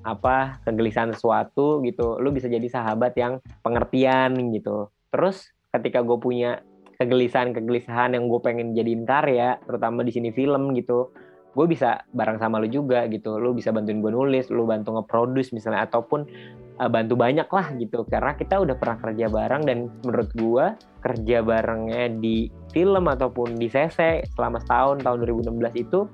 [0.02, 4.90] apa kegelisahan sesuatu gitu lu bisa jadi sahabat yang pengertian gitu.
[5.14, 6.60] Terus ketika gue punya
[6.98, 11.10] kegelisahan-kegelisahan yang gue pengen jadiin karya terutama di sini film gitu
[11.52, 13.36] gue bisa bareng sama lu juga gitu.
[13.36, 16.24] Lu bisa bantuin gue nulis lu bantu nge-produce misalnya ataupun
[16.80, 18.08] uh, bantu banyak lah gitu.
[18.08, 20.66] Karena kita udah pernah kerja bareng dan menurut gue
[21.04, 26.08] kerja barengnya di film ataupun di CC selama setahun tahun 2016 itu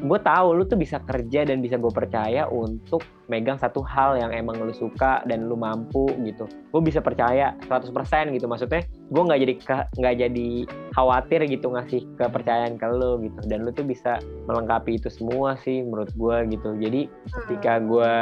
[0.00, 4.32] gue tahu lu tuh bisa kerja dan bisa gue percaya untuk megang satu hal yang
[4.32, 6.48] emang lu suka dan lu mampu gitu.
[6.72, 7.92] Gue bisa percaya 100%
[8.32, 8.46] gitu.
[8.48, 9.54] Maksudnya gue nggak jadi
[10.00, 10.48] nggak jadi
[10.96, 13.40] khawatir gitu ngasih kepercayaan ke lu gitu.
[13.44, 16.74] Dan lu tuh bisa melengkapi itu semua sih menurut gue gitu.
[16.80, 17.06] Jadi
[17.44, 18.12] ketika gue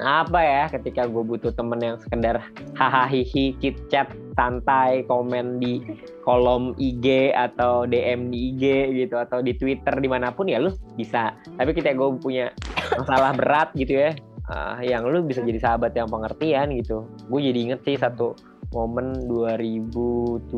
[0.00, 2.40] apa ya ketika gue butuh temen yang sekedar
[2.72, 3.20] hahaha
[3.60, 5.82] chit chat santai komen di
[6.22, 8.64] kolom IG atau DM di IG
[9.04, 12.52] gitu atau di Twitter di mana pun ya lu bisa tapi ketika gue punya
[12.98, 14.10] masalah berat gitu ya
[14.50, 18.34] uh, yang lu bisa jadi sahabat yang pengertian gitu gue jadi inget sih satu
[18.70, 20.50] momen 2017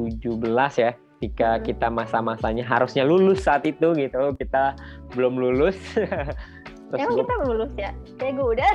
[0.78, 4.74] ya ketika kita masa-masanya harusnya lulus saat itu gitu kita
[5.14, 5.78] belum lulus
[6.92, 7.20] Terus Emang gua...
[7.24, 7.90] kita lulus ya?
[8.20, 8.72] Kayak gue udah.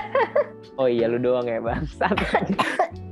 [0.82, 1.86] oh iya lu doang ya bang.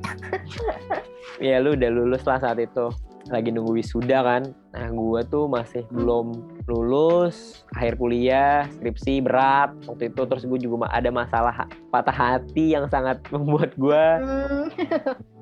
[1.39, 2.88] Iya lu udah lulus lah saat itu.
[3.34, 4.43] Lagi nunggu wisuda kan.
[4.71, 6.32] Nah gue tuh masih belum
[6.69, 10.21] lulus, akhir kuliah, skripsi berat waktu itu.
[10.30, 14.67] Terus gue juga ada masalah patah hati yang sangat membuat gue hmm.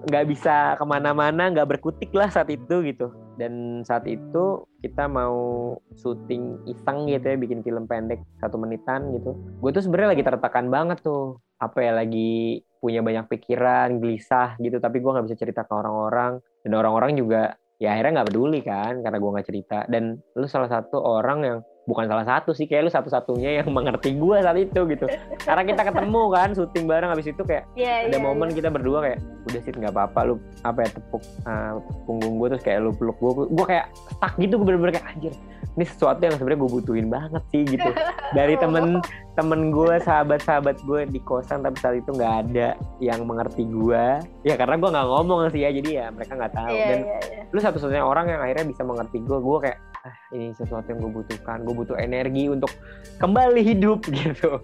[0.07, 3.11] nggak bisa ke mana-mana, nggak berkutik lah saat itu gitu.
[3.35, 9.35] Dan saat itu kita mau syuting iseng gitu ya, bikin film pendek satu menitan gitu.
[9.59, 11.43] Gue tuh sebenarnya lagi tertekan banget tuh.
[11.59, 14.83] Apa ya lagi punya banyak pikiran, gelisah gitu.
[14.83, 16.43] Tapi gue nggak bisa cerita ke orang-orang.
[16.59, 20.71] Dan orang-orang juga ya akhirnya nggak peduli kan karena gue nggak cerita dan lu salah
[20.71, 24.79] satu orang yang bukan salah satu sih kayak lu satu-satunya yang mengerti gue saat itu
[24.87, 25.05] gitu.
[25.43, 28.57] Karena kita ketemu kan syuting bareng habis itu kayak yeah, ada yeah, momen yeah.
[28.63, 32.63] kita berdua kayak udah sih nggak apa-apa lu apa ya tepuk uh, punggung gue terus
[32.63, 35.33] kayak lu peluk gue gue kayak stuck gitu gue bener-bener kayak anjir
[35.73, 37.89] ini sesuatu yang sebenarnya gue butuhin banget sih gitu.
[38.37, 39.01] Dari temen
[39.33, 44.53] temen gue sahabat-sahabat gue di kosan tapi saat itu nggak ada yang mengerti gue ya
[44.53, 46.75] karena gue nggak ngomong sih ya jadi ya mereka nggak tahu.
[46.77, 47.45] Yeah, dan yeah, yeah.
[47.49, 51.11] lu satu-satunya orang yang akhirnya bisa mengerti gue gue kayak ah, ini sesuatu yang gue
[51.23, 51.63] butuhkan.
[51.63, 52.71] Gue butuh energi untuk
[53.19, 54.59] kembali hidup gitu.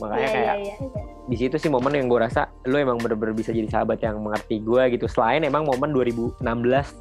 [0.00, 1.08] Makanya yeah, kayak yeah, yeah, yeah.
[1.28, 4.58] di situ sih momen yang gue rasa lo emang bener-bener bisa jadi sahabat yang mengerti
[4.64, 5.06] gue gitu.
[5.06, 6.40] Selain emang momen 2016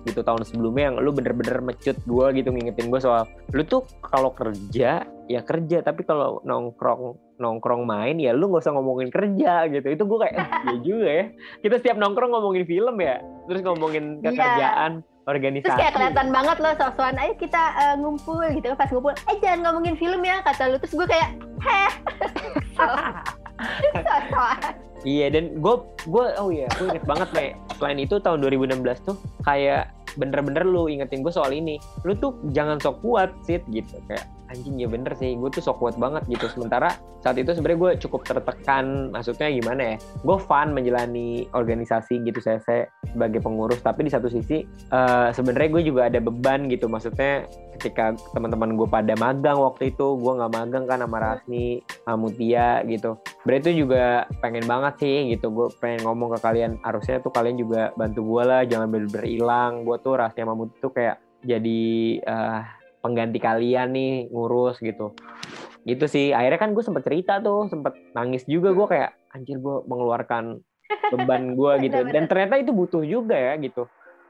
[0.03, 3.23] gitu tahun sebelumnya yang lo bener-bener mecut gue gitu ngingetin gue soal
[3.55, 5.79] lo tuh kalau kerja ya kerja.
[5.79, 9.87] Tapi kalau nongkrong nongkrong main ya lu nggak usah ngomongin kerja gitu.
[9.95, 11.25] Itu gue kayak eh, ya juga ya.
[11.63, 13.23] Kita setiap nongkrong ngomongin film ya.
[13.47, 14.23] Terus ngomongin iya.
[14.27, 14.91] kekerjaan
[15.27, 15.67] organisasi.
[15.67, 19.37] Terus kayak kelihatan banget loh sosuan, ayo kita uh, ngumpul gitu kan pas ngumpul, eh
[19.43, 20.77] jangan ngomongin film ya kata lu.
[20.79, 21.29] Terus gue kayak,
[21.63, 21.91] heh.
[25.07, 25.75] Iya dan gue
[26.07, 29.15] gue oh iya gue inget banget nih selain itu tahun 2016 tuh
[29.47, 31.77] kayak bener-bener lu ingetin gue soal ini.
[32.07, 33.99] Lu tuh jangan sok kuat sih gitu.
[34.09, 36.49] Kayak anjing ya bener sih gue tuh sok kuat banget gitu.
[36.49, 42.39] Sementara saat itu sebenarnya gue cukup tertekan maksudnya gimana ya gue fun menjalani organisasi gitu
[42.41, 43.83] saya, sebagai pengurus.
[43.83, 47.45] Tapi di satu sisi uh, sebenarnya gue juga ada beban gitu maksudnya
[47.79, 52.83] ketika teman-teman gue pada magang waktu itu gue nggak magang kan sama Rasmi sama Mutia
[52.89, 53.15] gitu.
[53.45, 55.53] Berarti itu juga pengen banget sih gitu.
[55.53, 56.81] Gue pengen ngomong ke kalian.
[56.81, 59.85] Harusnya tuh kalian juga bantu gue lah jangan bener-bener hilang.
[59.85, 61.81] Gue tuh Rasmi sama Mutia tuh kayak jadi
[62.25, 62.59] uh,
[63.05, 65.13] pengganti kalian nih ngurus gitu.
[65.85, 66.33] Gitu sih.
[66.33, 70.63] Akhirnya kan gue sempet cerita tuh sempet nangis juga gue kayak anjir gue mengeluarkan
[71.13, 71.99] beban gue gitu.
[72.09, 73.85] Dan ternyata itu butuh juga ya gitu.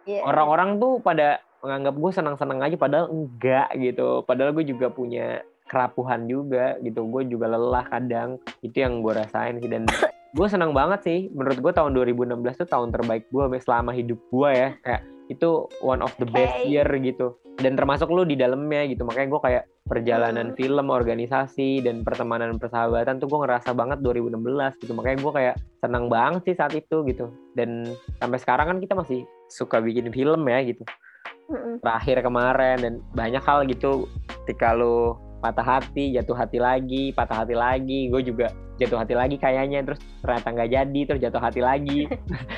[0.09, 0.25] Iya.
[0.25, 4.23] orang-orang tuh pada menganggap gue senang-senang aja padahal enggak gitu.
[4.23, 7.05] Padahal gue juga punya kerapuhan juga gitu.
[7.05, 8.41] Gue juga lelah kadang.
[8.65, 9.69] Itu yang gue rasain sih.
[9.69, 9.85] Dan
[10.33, 11.19] gue senang banget sih.
[11.33, 14.69] Menurut gue tahun 2016 tuh tahun terbaik gue selama hidup gue ya.
[14.85, 15.49] Kayak itu
[15.85, 17.37] one of the best year gitu.
[17.59, 19.05] Dan termasuk lu di dalamnya gitu.
[19.05, 20.57] Makanya gue kayak perjalanan hmm.
[20.57, 24.93] film organisasi dan pertemanan persahabatan tuh gue ngerasa banget 2016 gitu.
[24.93, 27.33] Makanya gue kayak senang banget sih saat itu gitu.
[27.57, 27.89] Dan
[28.21, 30.85] sampai sekarang kan kita masih suka bikin film ya gitu.
[31.81, 34.05] Terakhir kemarin dan banyak hal gitu.
[34.45, 38.11] Ketika lu patah hati jatuh hati lagi patah hati lagi.
[38.11, 42.07] Gue juga jatuh hati lagi kayaknya terus ternyata nggak jadi terus jatuh hati lagi.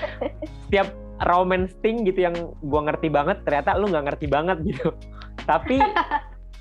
[0.67, 0.89] Setiap
[1.29, 4.89] romance thing gitu yang gue ngerti banget ternyata lu nggak ngerti banget gitu.
[5.45, 5.81] Tapi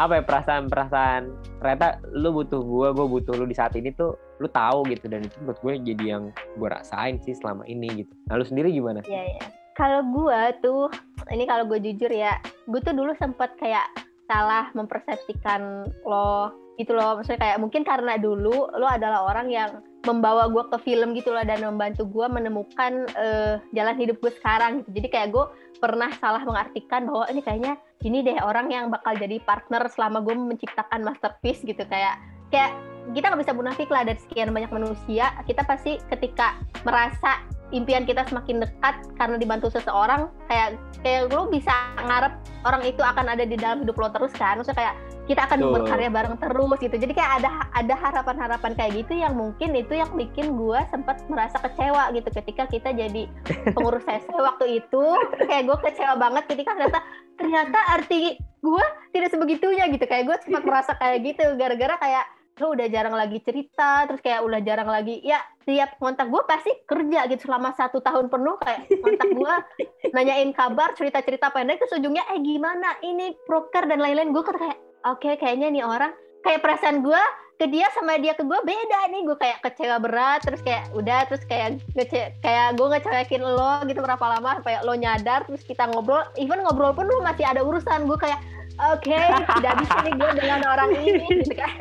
[0.00, 1.22] apa ya perasaan-perasaan
[1.60, 5.08] ternyata lu butuh gue gue butuh lu di saat ini tuh lu tahu gitu.
[5.08, 8.12] Dan itu menurut gue jadi yang gue rasain sih selama ini gitu.
[8.28, 9.04] Nah lu sendiri gimana?
[9.04, 9.44] Iya iya.
[9.76, 10.92] Kalau gue tuh
[11.32, 12.36] ini kalau gue jujur ya
[12.68, 13.88] gue tuh dulu sempet kayak
[14.30, 17.18] salah mempersepsikan lo gitu loh.
[17.18, 21.44] Maksudnya kayak mungkin karena dulu lo adalah orang yang membawa gue ke film gitu loh
[21.44, 25.02] dan membantu gue menemukan uh, jalan hidup gue sekarang gitu.
[25.02, 25.44] Jadi kayak gue
[25.82, 27.74] pernah salah mengartikan bahwa ini kayaknya
[28.06, 31.82] ini deh orang yang bakal jadi partner selama gue menciptakan masterpiece gitu.
[31.90, 32.72] Kayak kayak
[33.10, 38.26] kita nggak bisa munafik lah dari sekian banyak manusia kita pasti ketika merasa impian kita
[38.26, 42.34] semakin dekat karena dibantu seseorang kayak kayak lo bisa ngarep
[42.66, 44.60] orang itu akan ada di dalam hidup lo terus kan?
[44.60, 44.94] Maksudnya kayak
[45.30, 45.72] kita akan Tuh.
[45.78, 46.96] berkarya bareng terus gitu.
[46.98, 51.56] Jadi kayak ada ada harapan-harapan kayak gitu yang mungkin itu yang bikin gue sempat merasa
[51.62, 53.30] kecewa gitu ketika kita jadi
[53.78, 55.04] pengurus SC waktu itu.
[55.46, 57.00] Kayak gue kecewa banget ketika ternyata
[57.38, 60.04] ternyata arti gue tidak sebegitunya gitu.
[60.04, 62.26] Kayak gue sempat merasa kayak gitu gara-gara kayak
[62.60, 66.72] lo udah jarang lagi cerita terus kayak udah jarang lagi ya tiap kontak gue pasti
[66.84, 69.54] kerja gitu selama satu tahun penuh kayak kontak gue
[70.14, 72.98] nanyain kabar cerita cerita pendek terus ujungnya eh gimana?
[73.00, 74.34] Ini proker dan lain-lain.
[74.34, 76.12] Gue kayak oke okay, kayaknya nih orang
[76.44, 77.22] kayak perasaan gue
[77.60, 81.28] ke dia sama dia ke gue beda nih gue kayak kecewa berat terus kayak udah
[81.28, 85.84] terus kayak ngece kayak gue ngecewakin lo gitu berapa lama supaya lo nyadar terus kita
[85.92, 88.40] ngobrol even ngobrol pun lo masih ada urusan gue kayak
[88.80, 89.24] oke okay,
[89.60, 91.72] tidak bisa nih gue dengan orang ini gitu kan?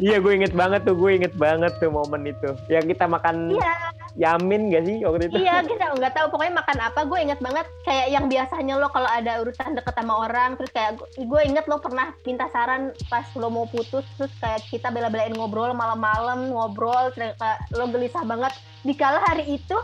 [0.00, 2.50] Iya gue inget banget tuh gue inget banget tuh momen itu.
[2.72, 3.74] Yang kita makan iya.
[4.16, 5.36] yamin gak sih waktu itu?
[5.44, 7.66] Iya kita nggak tahu pokoknya makan apa gue inget banget.
[7.84, 11.76] Kayak yang biasanya lo kalau ada urusan deket sama orang terus kayak gue inget lo
[11.82, 17.36] pernah minta saran pas lo mau putus terus kayak kita bela-belain ngobrol malam-malam ngobrol terus
[17.76, 18.54] lo gelisah banget.
[18.80, 19.76] Dikala hari itu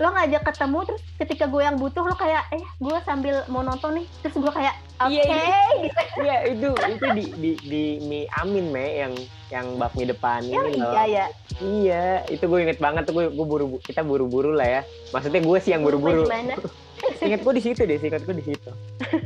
[0.00, 4.00] lo ngajak ketemu terus ketika gue yang butuh lo kayak eh gue sambil mau nonton
[4.00, 4.06] nih.
[4.24, 5.60] Terus gue kayak oke okay, iya, iya.
[5.84, 9.12] gitu iya itu itu di di di mi Amin me yang
[9.52, 10.94] yang bab mi depan ya, ini loh.
[10.94, 11.26] iya ya
[11.60, 14.82] iya itu gue inget banget tuh gue, gue buru kita buru-buru lah ya.
[15.12, 16.24] Maksudnya gue sih yang buru-buru
[17.24, 18.70] inget gue di situ deh inget gue di situ.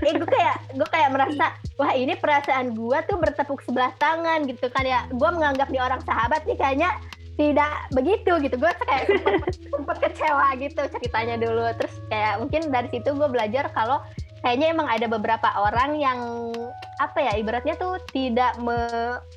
[0.03, 4.67] Eh gue kayak gue kayak merasa wah ini perasaan gue tuh bertepuk sebelah tangan gitu
[4.75, 5.07] kan ya.
[5.11, 6.91] Gue menganggap dia orang sahabat nih kayaknya
[7.35, 8.57] tidak begitu gitu.
[8.59, 9.11] Gue kayak
[9.70, 11.64] sempet, kecewa gitu ceritanya dulu.
[11.79, 14.03] Terus kayak mungkin dari situ gue belajar kalau
[14.44, 16.20] kayaknya emang ada beberapa orang yang
[17.03, 18.77] apa ya ibaratnya tuh tidak me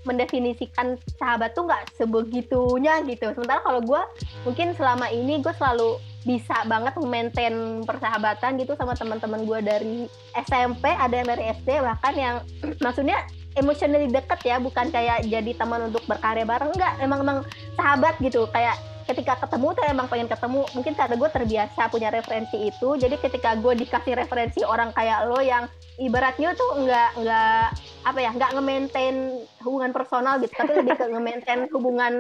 [0.06, 3.34] mendefinisikan sahabat tuh nggak sebegitunya gitu.
[3.34, 4.02] Sementara kalau gue
[4.46, 9.98] mungkin selama ini gue selalu bisa banget maintain persahabatan gitu sama teman-teman gue dari
[10.36, 12.36] SMP ada yang dari SD bahkan yang
[12.86, 13.24] maksudnya
[13.58, 16.72] emotionally deket ya bukan kayak jadi teman untuk berkarya bareng.
[16.72, 17.40] Enggak emang emang
[17.76, 18.46] sahabat gitu.
[18.54, 20.62] Kayak ketika ketemu tuh emang pengen ketemu.
[20.76, 25.40] Mungkin karena gue terbiasa punya referensi itu jadi ketika gue dikasih referensi orang kayak lo
[25.40, 25.66] yang
[25.98, 27.66] ibaratnya tuh enggak enggak
[28.06, 29.16] apa ya enggak nge-maintain
[29.64, 32.14] hubungan personal gitu tapi lebih ke nge-maintain hubungan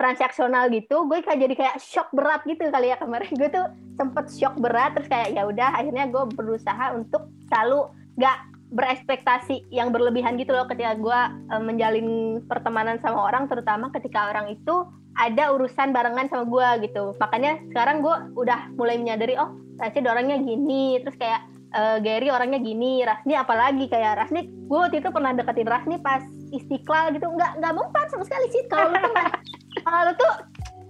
[0.00, 3.30] transaksional gitu gue kayak jadi kayak shock berat gitu kali ya kemarin.
[3.36, 3.66] Gue tuh
[4.00, 9.90] sempet shock berat terus kayak ya udah akhirnya gue berusaha untuk selalu gak berekspektasi yang
[9.90, 14.86] berlebihan gitu loh ketika gue uh, menjalin pertemanan sama orang terutama ketika orang itu
[15.18, 17.12] ada urusan barengan sama gue gitu.
[17.18, 22.62] Makanya sekarang gue udah mulai menyadari oh Rashid orangnya gini terus kayak uh, Gary orangnya
[22.62, 26.22] gini Rasni apalagi kayak Rasni gue waktu itu pernah deketin Rasni pas
[26.54, 27.26] istiqlal gitu.
[27.26, 28.62] Nggak nggak mempan sama sekali sih.
[28.70, 29.12] Kalau lu tuh
[29.86, 30.32] kalau tuh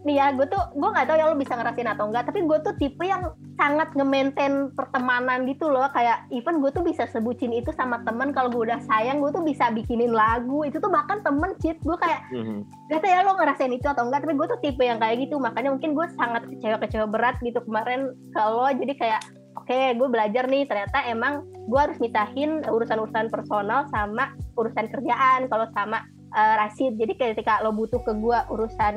[0.00, 2.58] nih ya gue tuh gue nggak tahu ya lo bisa ngerasain atau enggak tapi gue
[2.64, 5.84] tuh tipe yang sangat nge-maintain pertemanan gitu loh.
[5.92, 9.44] Kayak even gue tuh bisa sebutin itu sama temen kalau gue udah sayang gue tuh
[9.44, 10.64] bisa bikinin lagu.
[10.64, 12.88] Itu tuh bahkan temen cheat gue kayak mm-hmm.
[12.88, 15.36] gak tau ya lo ngerasain itu atau enggak tapi gue tuh tipe yang kayak gitu.
[15.36, 19.20] Makanya mungkin gue sangat kecewa-kecewa berat gitu kemarin kalau jadi kayak
[19.60, 20.64] oke okay, gue belajar nih.
[20.64, 25.52] Ternyata emang gue harus misahin urusan-urusan personal sama urusan kerjaan.
[25.52, 26.00] Kalau sama
[26.34, 26.96] uh, Rashid.
[26.96, 28.94] Jadi ketika lo butuh ke gue urusan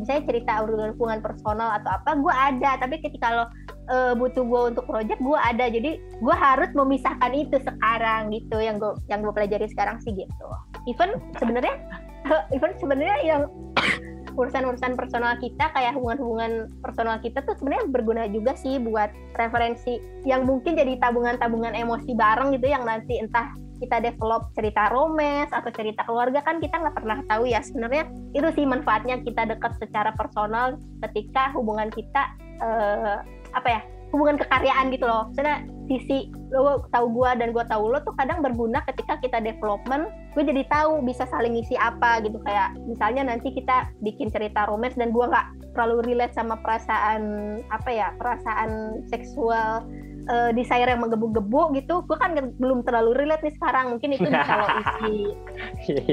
[0.00, 2.70] misalnya cerita urusan hubungan personal atau apa gue ada.
[2.80, 3.44] Tapi ketika lo
[3.90, 5.64] uh, butuh gue untuk project gue ada.
[5.68, 10.46] Jadi gue harus memisahkan itu sekarang gitu yang gue yang gue pelajari sekarang sih gitu.
[10.88, 11.76] Even sebenarnya
[12.56, 13.42] even sebenarnya yang
[14.38, 19.08] urusan-urusan personal kita kayak hubungan-hubungan personal kita tuh sebenarnya berguna juga sih buat
[19.40, 19.96] referensi
[20.28, 23.48] yang mungkin jadi tabungan-tabungan emosi bareng gitu yang nanti entah
[23.78, 27.60] kita develop cerita romance atau cerita keluarga kan kita nggak pernah tahu ya.
[27.60, 33.20] Sebenarnya itu sih manfaatnya kita dekat secara personal ketika hubungan kita uh,
[33.56, 33.80] apa ya
[34.14, 35.28] hubungan kekaryaan gitu loh.
[35.34, 40.10] Karena sisi lo tahu gue dan gue tahu lo tuh kadang berguna ketika kita development
[40.34, 42.38] gue jadi tahu bisa saling ngisi apa gitu.
[42.42, 47.22] Kayak misalnya nanti kita bikin cerita romance dan gue nggak terlalu relate sama perasaan
[47.68, 49.84] apa ya perasaan seksual
[50.26, 53.96] uh, desire yang menggebu-gebu gitu gue kan belum terlalu relate nih sekarang.
[53.96, 55.16] Mungkin itu bisa lo isi.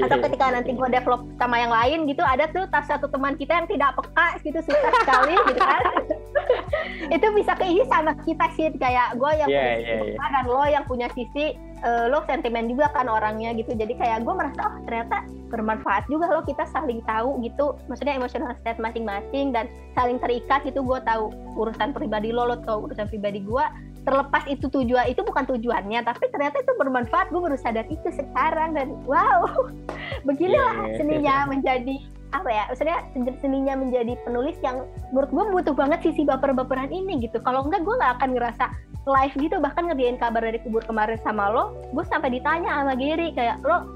[0.00, 3.52] Atau ketika nanti gue develop sama yang lain gitu ada tuh tas satu teman kita
[3.62, 5.82] yang tidak peka gitu susah sekali gitu kan.
[7.14, 10.30] Itu bisa keisi sama kita sih kayak gue yang yeah, punya yeah, yeah.
[10.34, 13.74] dan lo yang punya sisi uh, lo sentimen juga kan orangnya gitu.
[13.76, 17.78] Jadi kayak gue merasa oh ternyata bermanfaat juga lo kita saling tahu gitu.
[17.86, 22.90] Maksudnya emotional state masing-masing dan saling terikat gitu gue tahu urusan pribadi lo lo tahu
[22.90, 23.64] urusan pribadi gue
[24.04, 28.76] terlepas itu tujuan itu bukan tujuannya tapi ternyata itu bermanfaat gue baru sadar itu sekarang
[28.76, 29.48] dan wow
[30.28, 30.96] beginilah yeah.
[31.00, 31.96] seninya menjadi
[32.34, 32.98] apa ya maksudnya
[33.38, 34.82] seninya menjadi penulis yang
[35.14, 37.38] menurut gue butuh banget sisi baper-baperan ini gitu.
[37.46, 38.66] Kalau enggak gue nggak akan ngerasa
[39.04, 39.56] live gitu.
[39.60, 43.86] Bahkan ngerjain kabar dari kubur kemarin sama lo gue sampai ditanya sama Giri kayak lo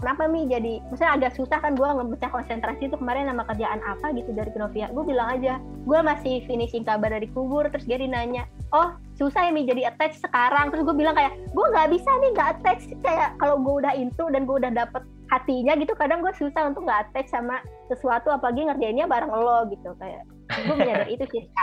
[0.00, 4.16] kenapa mi jadi maksudnya agak susah kan gue ngebaca konsentrasi itu kemarin nama kerjaan apa
[4.16, 7.66] gitu dari Pinovia gue bilang aja gue masih finishing kabar dari kubur.
[7.72, 10.68] Terus Giri nanya oh susah ya mi jadi attach sekarang?
[10.68, 12.82] Terus gue bilang kayak gue nggak bisa nih nggak attach.
[13.00, 16.86] Kayak kalau gue udah into dan gue udah dapet hatinya gitu kadang gue susah untuk
[16.86, 17.58] nggak attach sama
[17.90, 21.44] sesuatu apalagi ngerjainnya bareng lo gitu kayak gue menyadari itu sih.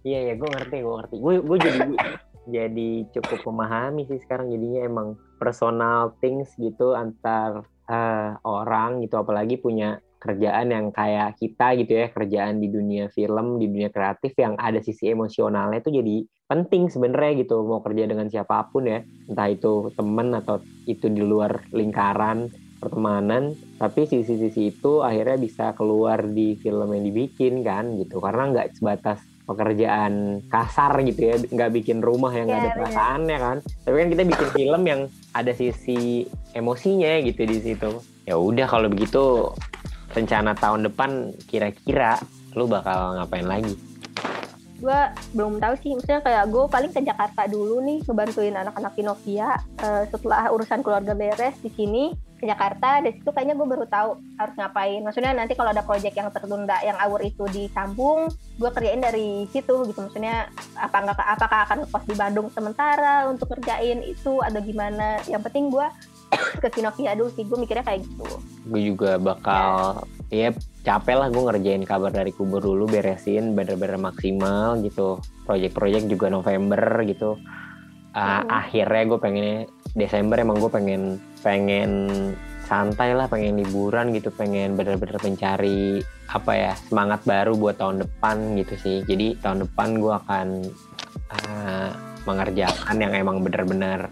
[0.00, 1.16] Iya iya gue ngerti gue ngerti.
[1.20, 1.92] Gue gue jadi
[2.48, 9.60] jadi cukup memahami sih sekarang jadinya emang personal things gitu antar uh, orang gitu apalagi
[9.60, 14.56] punya kerjaan yang kayak kita gitu ya kerjaan di dunia film di dunia kreatif yang
[14.56, 16.16] ada sisi emosionalnya itu jadi
[16.48, 19.04] penting sebenarnya gitu mau kerja dengan siapa pun ya.
[19.28, 22.48] Entah itu temen atau itu di luar lingkaran
[22.80, 28.18] pertemanan tapi sisi-sisi itu akhirnya bisa keluar di film yang dibikin kan gitu.
[28.18, 33.38] Karena nggak sebatas pekerjaan kasar gitu ya nggak bikin rumah yang nggak yeah, ada perasaannya
[33.38, 33.56] kan.
[33.84, 35.00] Tapi kan kita bikin film yang
[35.36, 36.24] ada sisi
[36.56, 37.90] emosinya gitu di situ.
[38.24, 39.52] Ya udah kalau begitu
[40.14, 42.18] rencana tahun depan kira-kira
[42.54, 43.74] lu bakal ngapain lagi?
[44.80, 45.00] Gue
[45.36, 50.08] belum tahu sih misalnya kayak gue paling ke Jakarta dulu nih ngebantuin anak-anak Pinovia uh,
[50.08, 54.10] setelah urusan keluarga beres di sini ke Jakarta dari situ kayaknya gue baru tahu
[54.40, 55.04] harus ngapain.
[55.04, 59.84] Maksudnya nanti kalau ada proyek yang tertunda yang awur itu disambung gue kerjain dari situ
[59.84, 60.00] gitu.
[60.00, 60.48] Maksudnya
[60.80, 65.20] apa nggak apakah akan kos di Bandung sementara untuk kerjain itu atau gimana?
[65.28, 65.86] Yang penting gue
[66.64, 68.24] ke Pinovia dulu sih gue mikirnya kayak gitu.
[68.72, 74.80] Gue juga bakal ya capek lah gue ngerjain kabar dari kubur dulu beresin bener-bener maksimal
[74.80, 75.20] gitu.
[75.44, 77.36] Proyek-proyek juga November gitu
[78.14, 78.46] uh, hmm.
[78.48, 79.48] akhirnya gue pengen
[79.94, 81.02] Desember emang gue pengen
[81.42, 81.90] pengen
[82.70, 85.98] santai lah pengen liburan gitu pengen bener-bener mencari
[86.30, 88.96] apa ya semangat baru buat tahun depan gitu sih.
[89.02, 90.46] Jadi tahun depan gue akan
[91.34, 91.90] uh,
[92.30, 94.06] mengerjakan yang emang bener-bener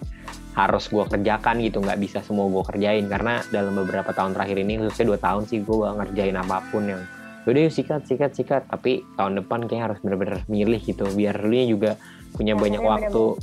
[0.58, 1.78] harus gue kerjakan gitu.
[1.78, 5.62] Nggak bisa semua gue kerjain karena dalam beberapa tahun terakhir ini khususnya dua tahun sih
[5.62, 7.02] gue ngerjain apa pun yang
[7.46, 8.66] udah yuk sikat sikat sikat.
[8.66, 11.94] Tapi tahun depan kayak harus bener-bener milih gitu biar lu juga
[12.34, 13.38] punya banyak waktu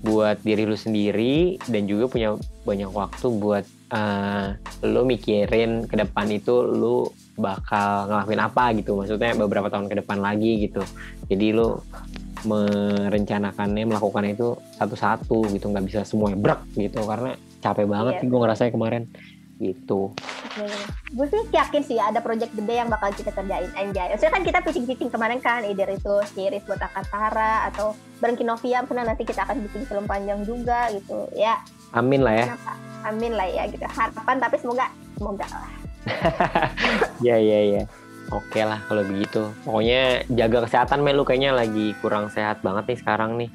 [0.00, 4.56] buat diri lu sendiri dan juga punya banyak waktu buat uh,
[4.86, 8.96] lu mikirin ke depan itu lu bakal ngelakuin apa gitu.
[8.96, 10.80] Maksudnya beberapa tahun ke depan lagi gitu.
[11.28, 11.76] Jadi lu
[12.40, 15.68] merencanakannya melakukan itu satu-satu gitu.
[15.68, 17.04] Nggak bisa semuanya brak gitu.
[17.04, 19.04] Karena capek banget sih gue ngerasa kemarin
[19.60, 20.10] gitu.
[21.12, 24.10] Gue sih yakin sih ada project gede yang bakal kita kerjain anjay.
[24.10, 29.04] Maksudnya kan kita pitching-pitching kemarin kan, either itu series buat Akatara atau bareng Kinovia, pernah
[29.04, 31.60] nanti kita akan bikin film panjang juga gitu ya.
[31.92, 32.46] Amin lah ya.
[32.50, 32.72] Kenapa?
[33.04, 33.84] Amin lah ya gitu.
[33.84, 34.86] Harapan tapi semoga
[35.20, 35.72] semoga lah.
[37.26, 37.82] ya ya ya.
[38.32, 39.44] Oke lah kalau begitu.
[39.66, 43.50] Pokoknya jaga kesehatan Melu kayaknya lagi kurang sehat banget nih sekarang nih.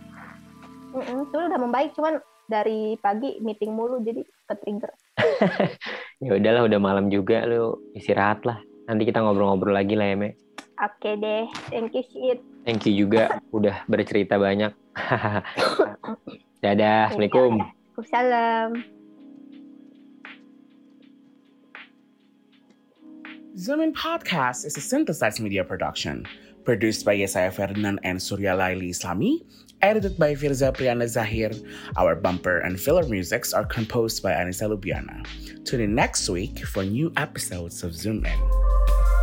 [0.95, 4.93] Mm -mm, udah membaik cuman dari pagi meeting mulu jadi ketrigger.
[6.25, 8.59] ya udahlah udah malam juga lu istirahat lah.
[8.85, 10.29] Nanti kita ngobrol-ngobrol lagi lah ya, Me.
[10.75, 11.47] Oke deh.
[11.71, 12.39] Thank you, Shit.
[12.67, 14.75] Thank you juga udah bercerita banyak.
[16.63, 17.13] Dadah.
[17.13, 17.63] Assalamualaikum.
[17.95, 18.69] Waalaikumsalam.
[23.55, 26.27] Zoom In Podcast is a synthesized media production
[26.67, 29.47] produced by Yesaya Ferdinand and Surya Laili Islami,
[29.85, 31.51] edited by Firza Priana Zahir.
[31.95, 35.25] Our bumper and filler musics are composed by Anissa Lubiana.
[35.63, 39.14] Tune in next week for new episodes of Zoom In.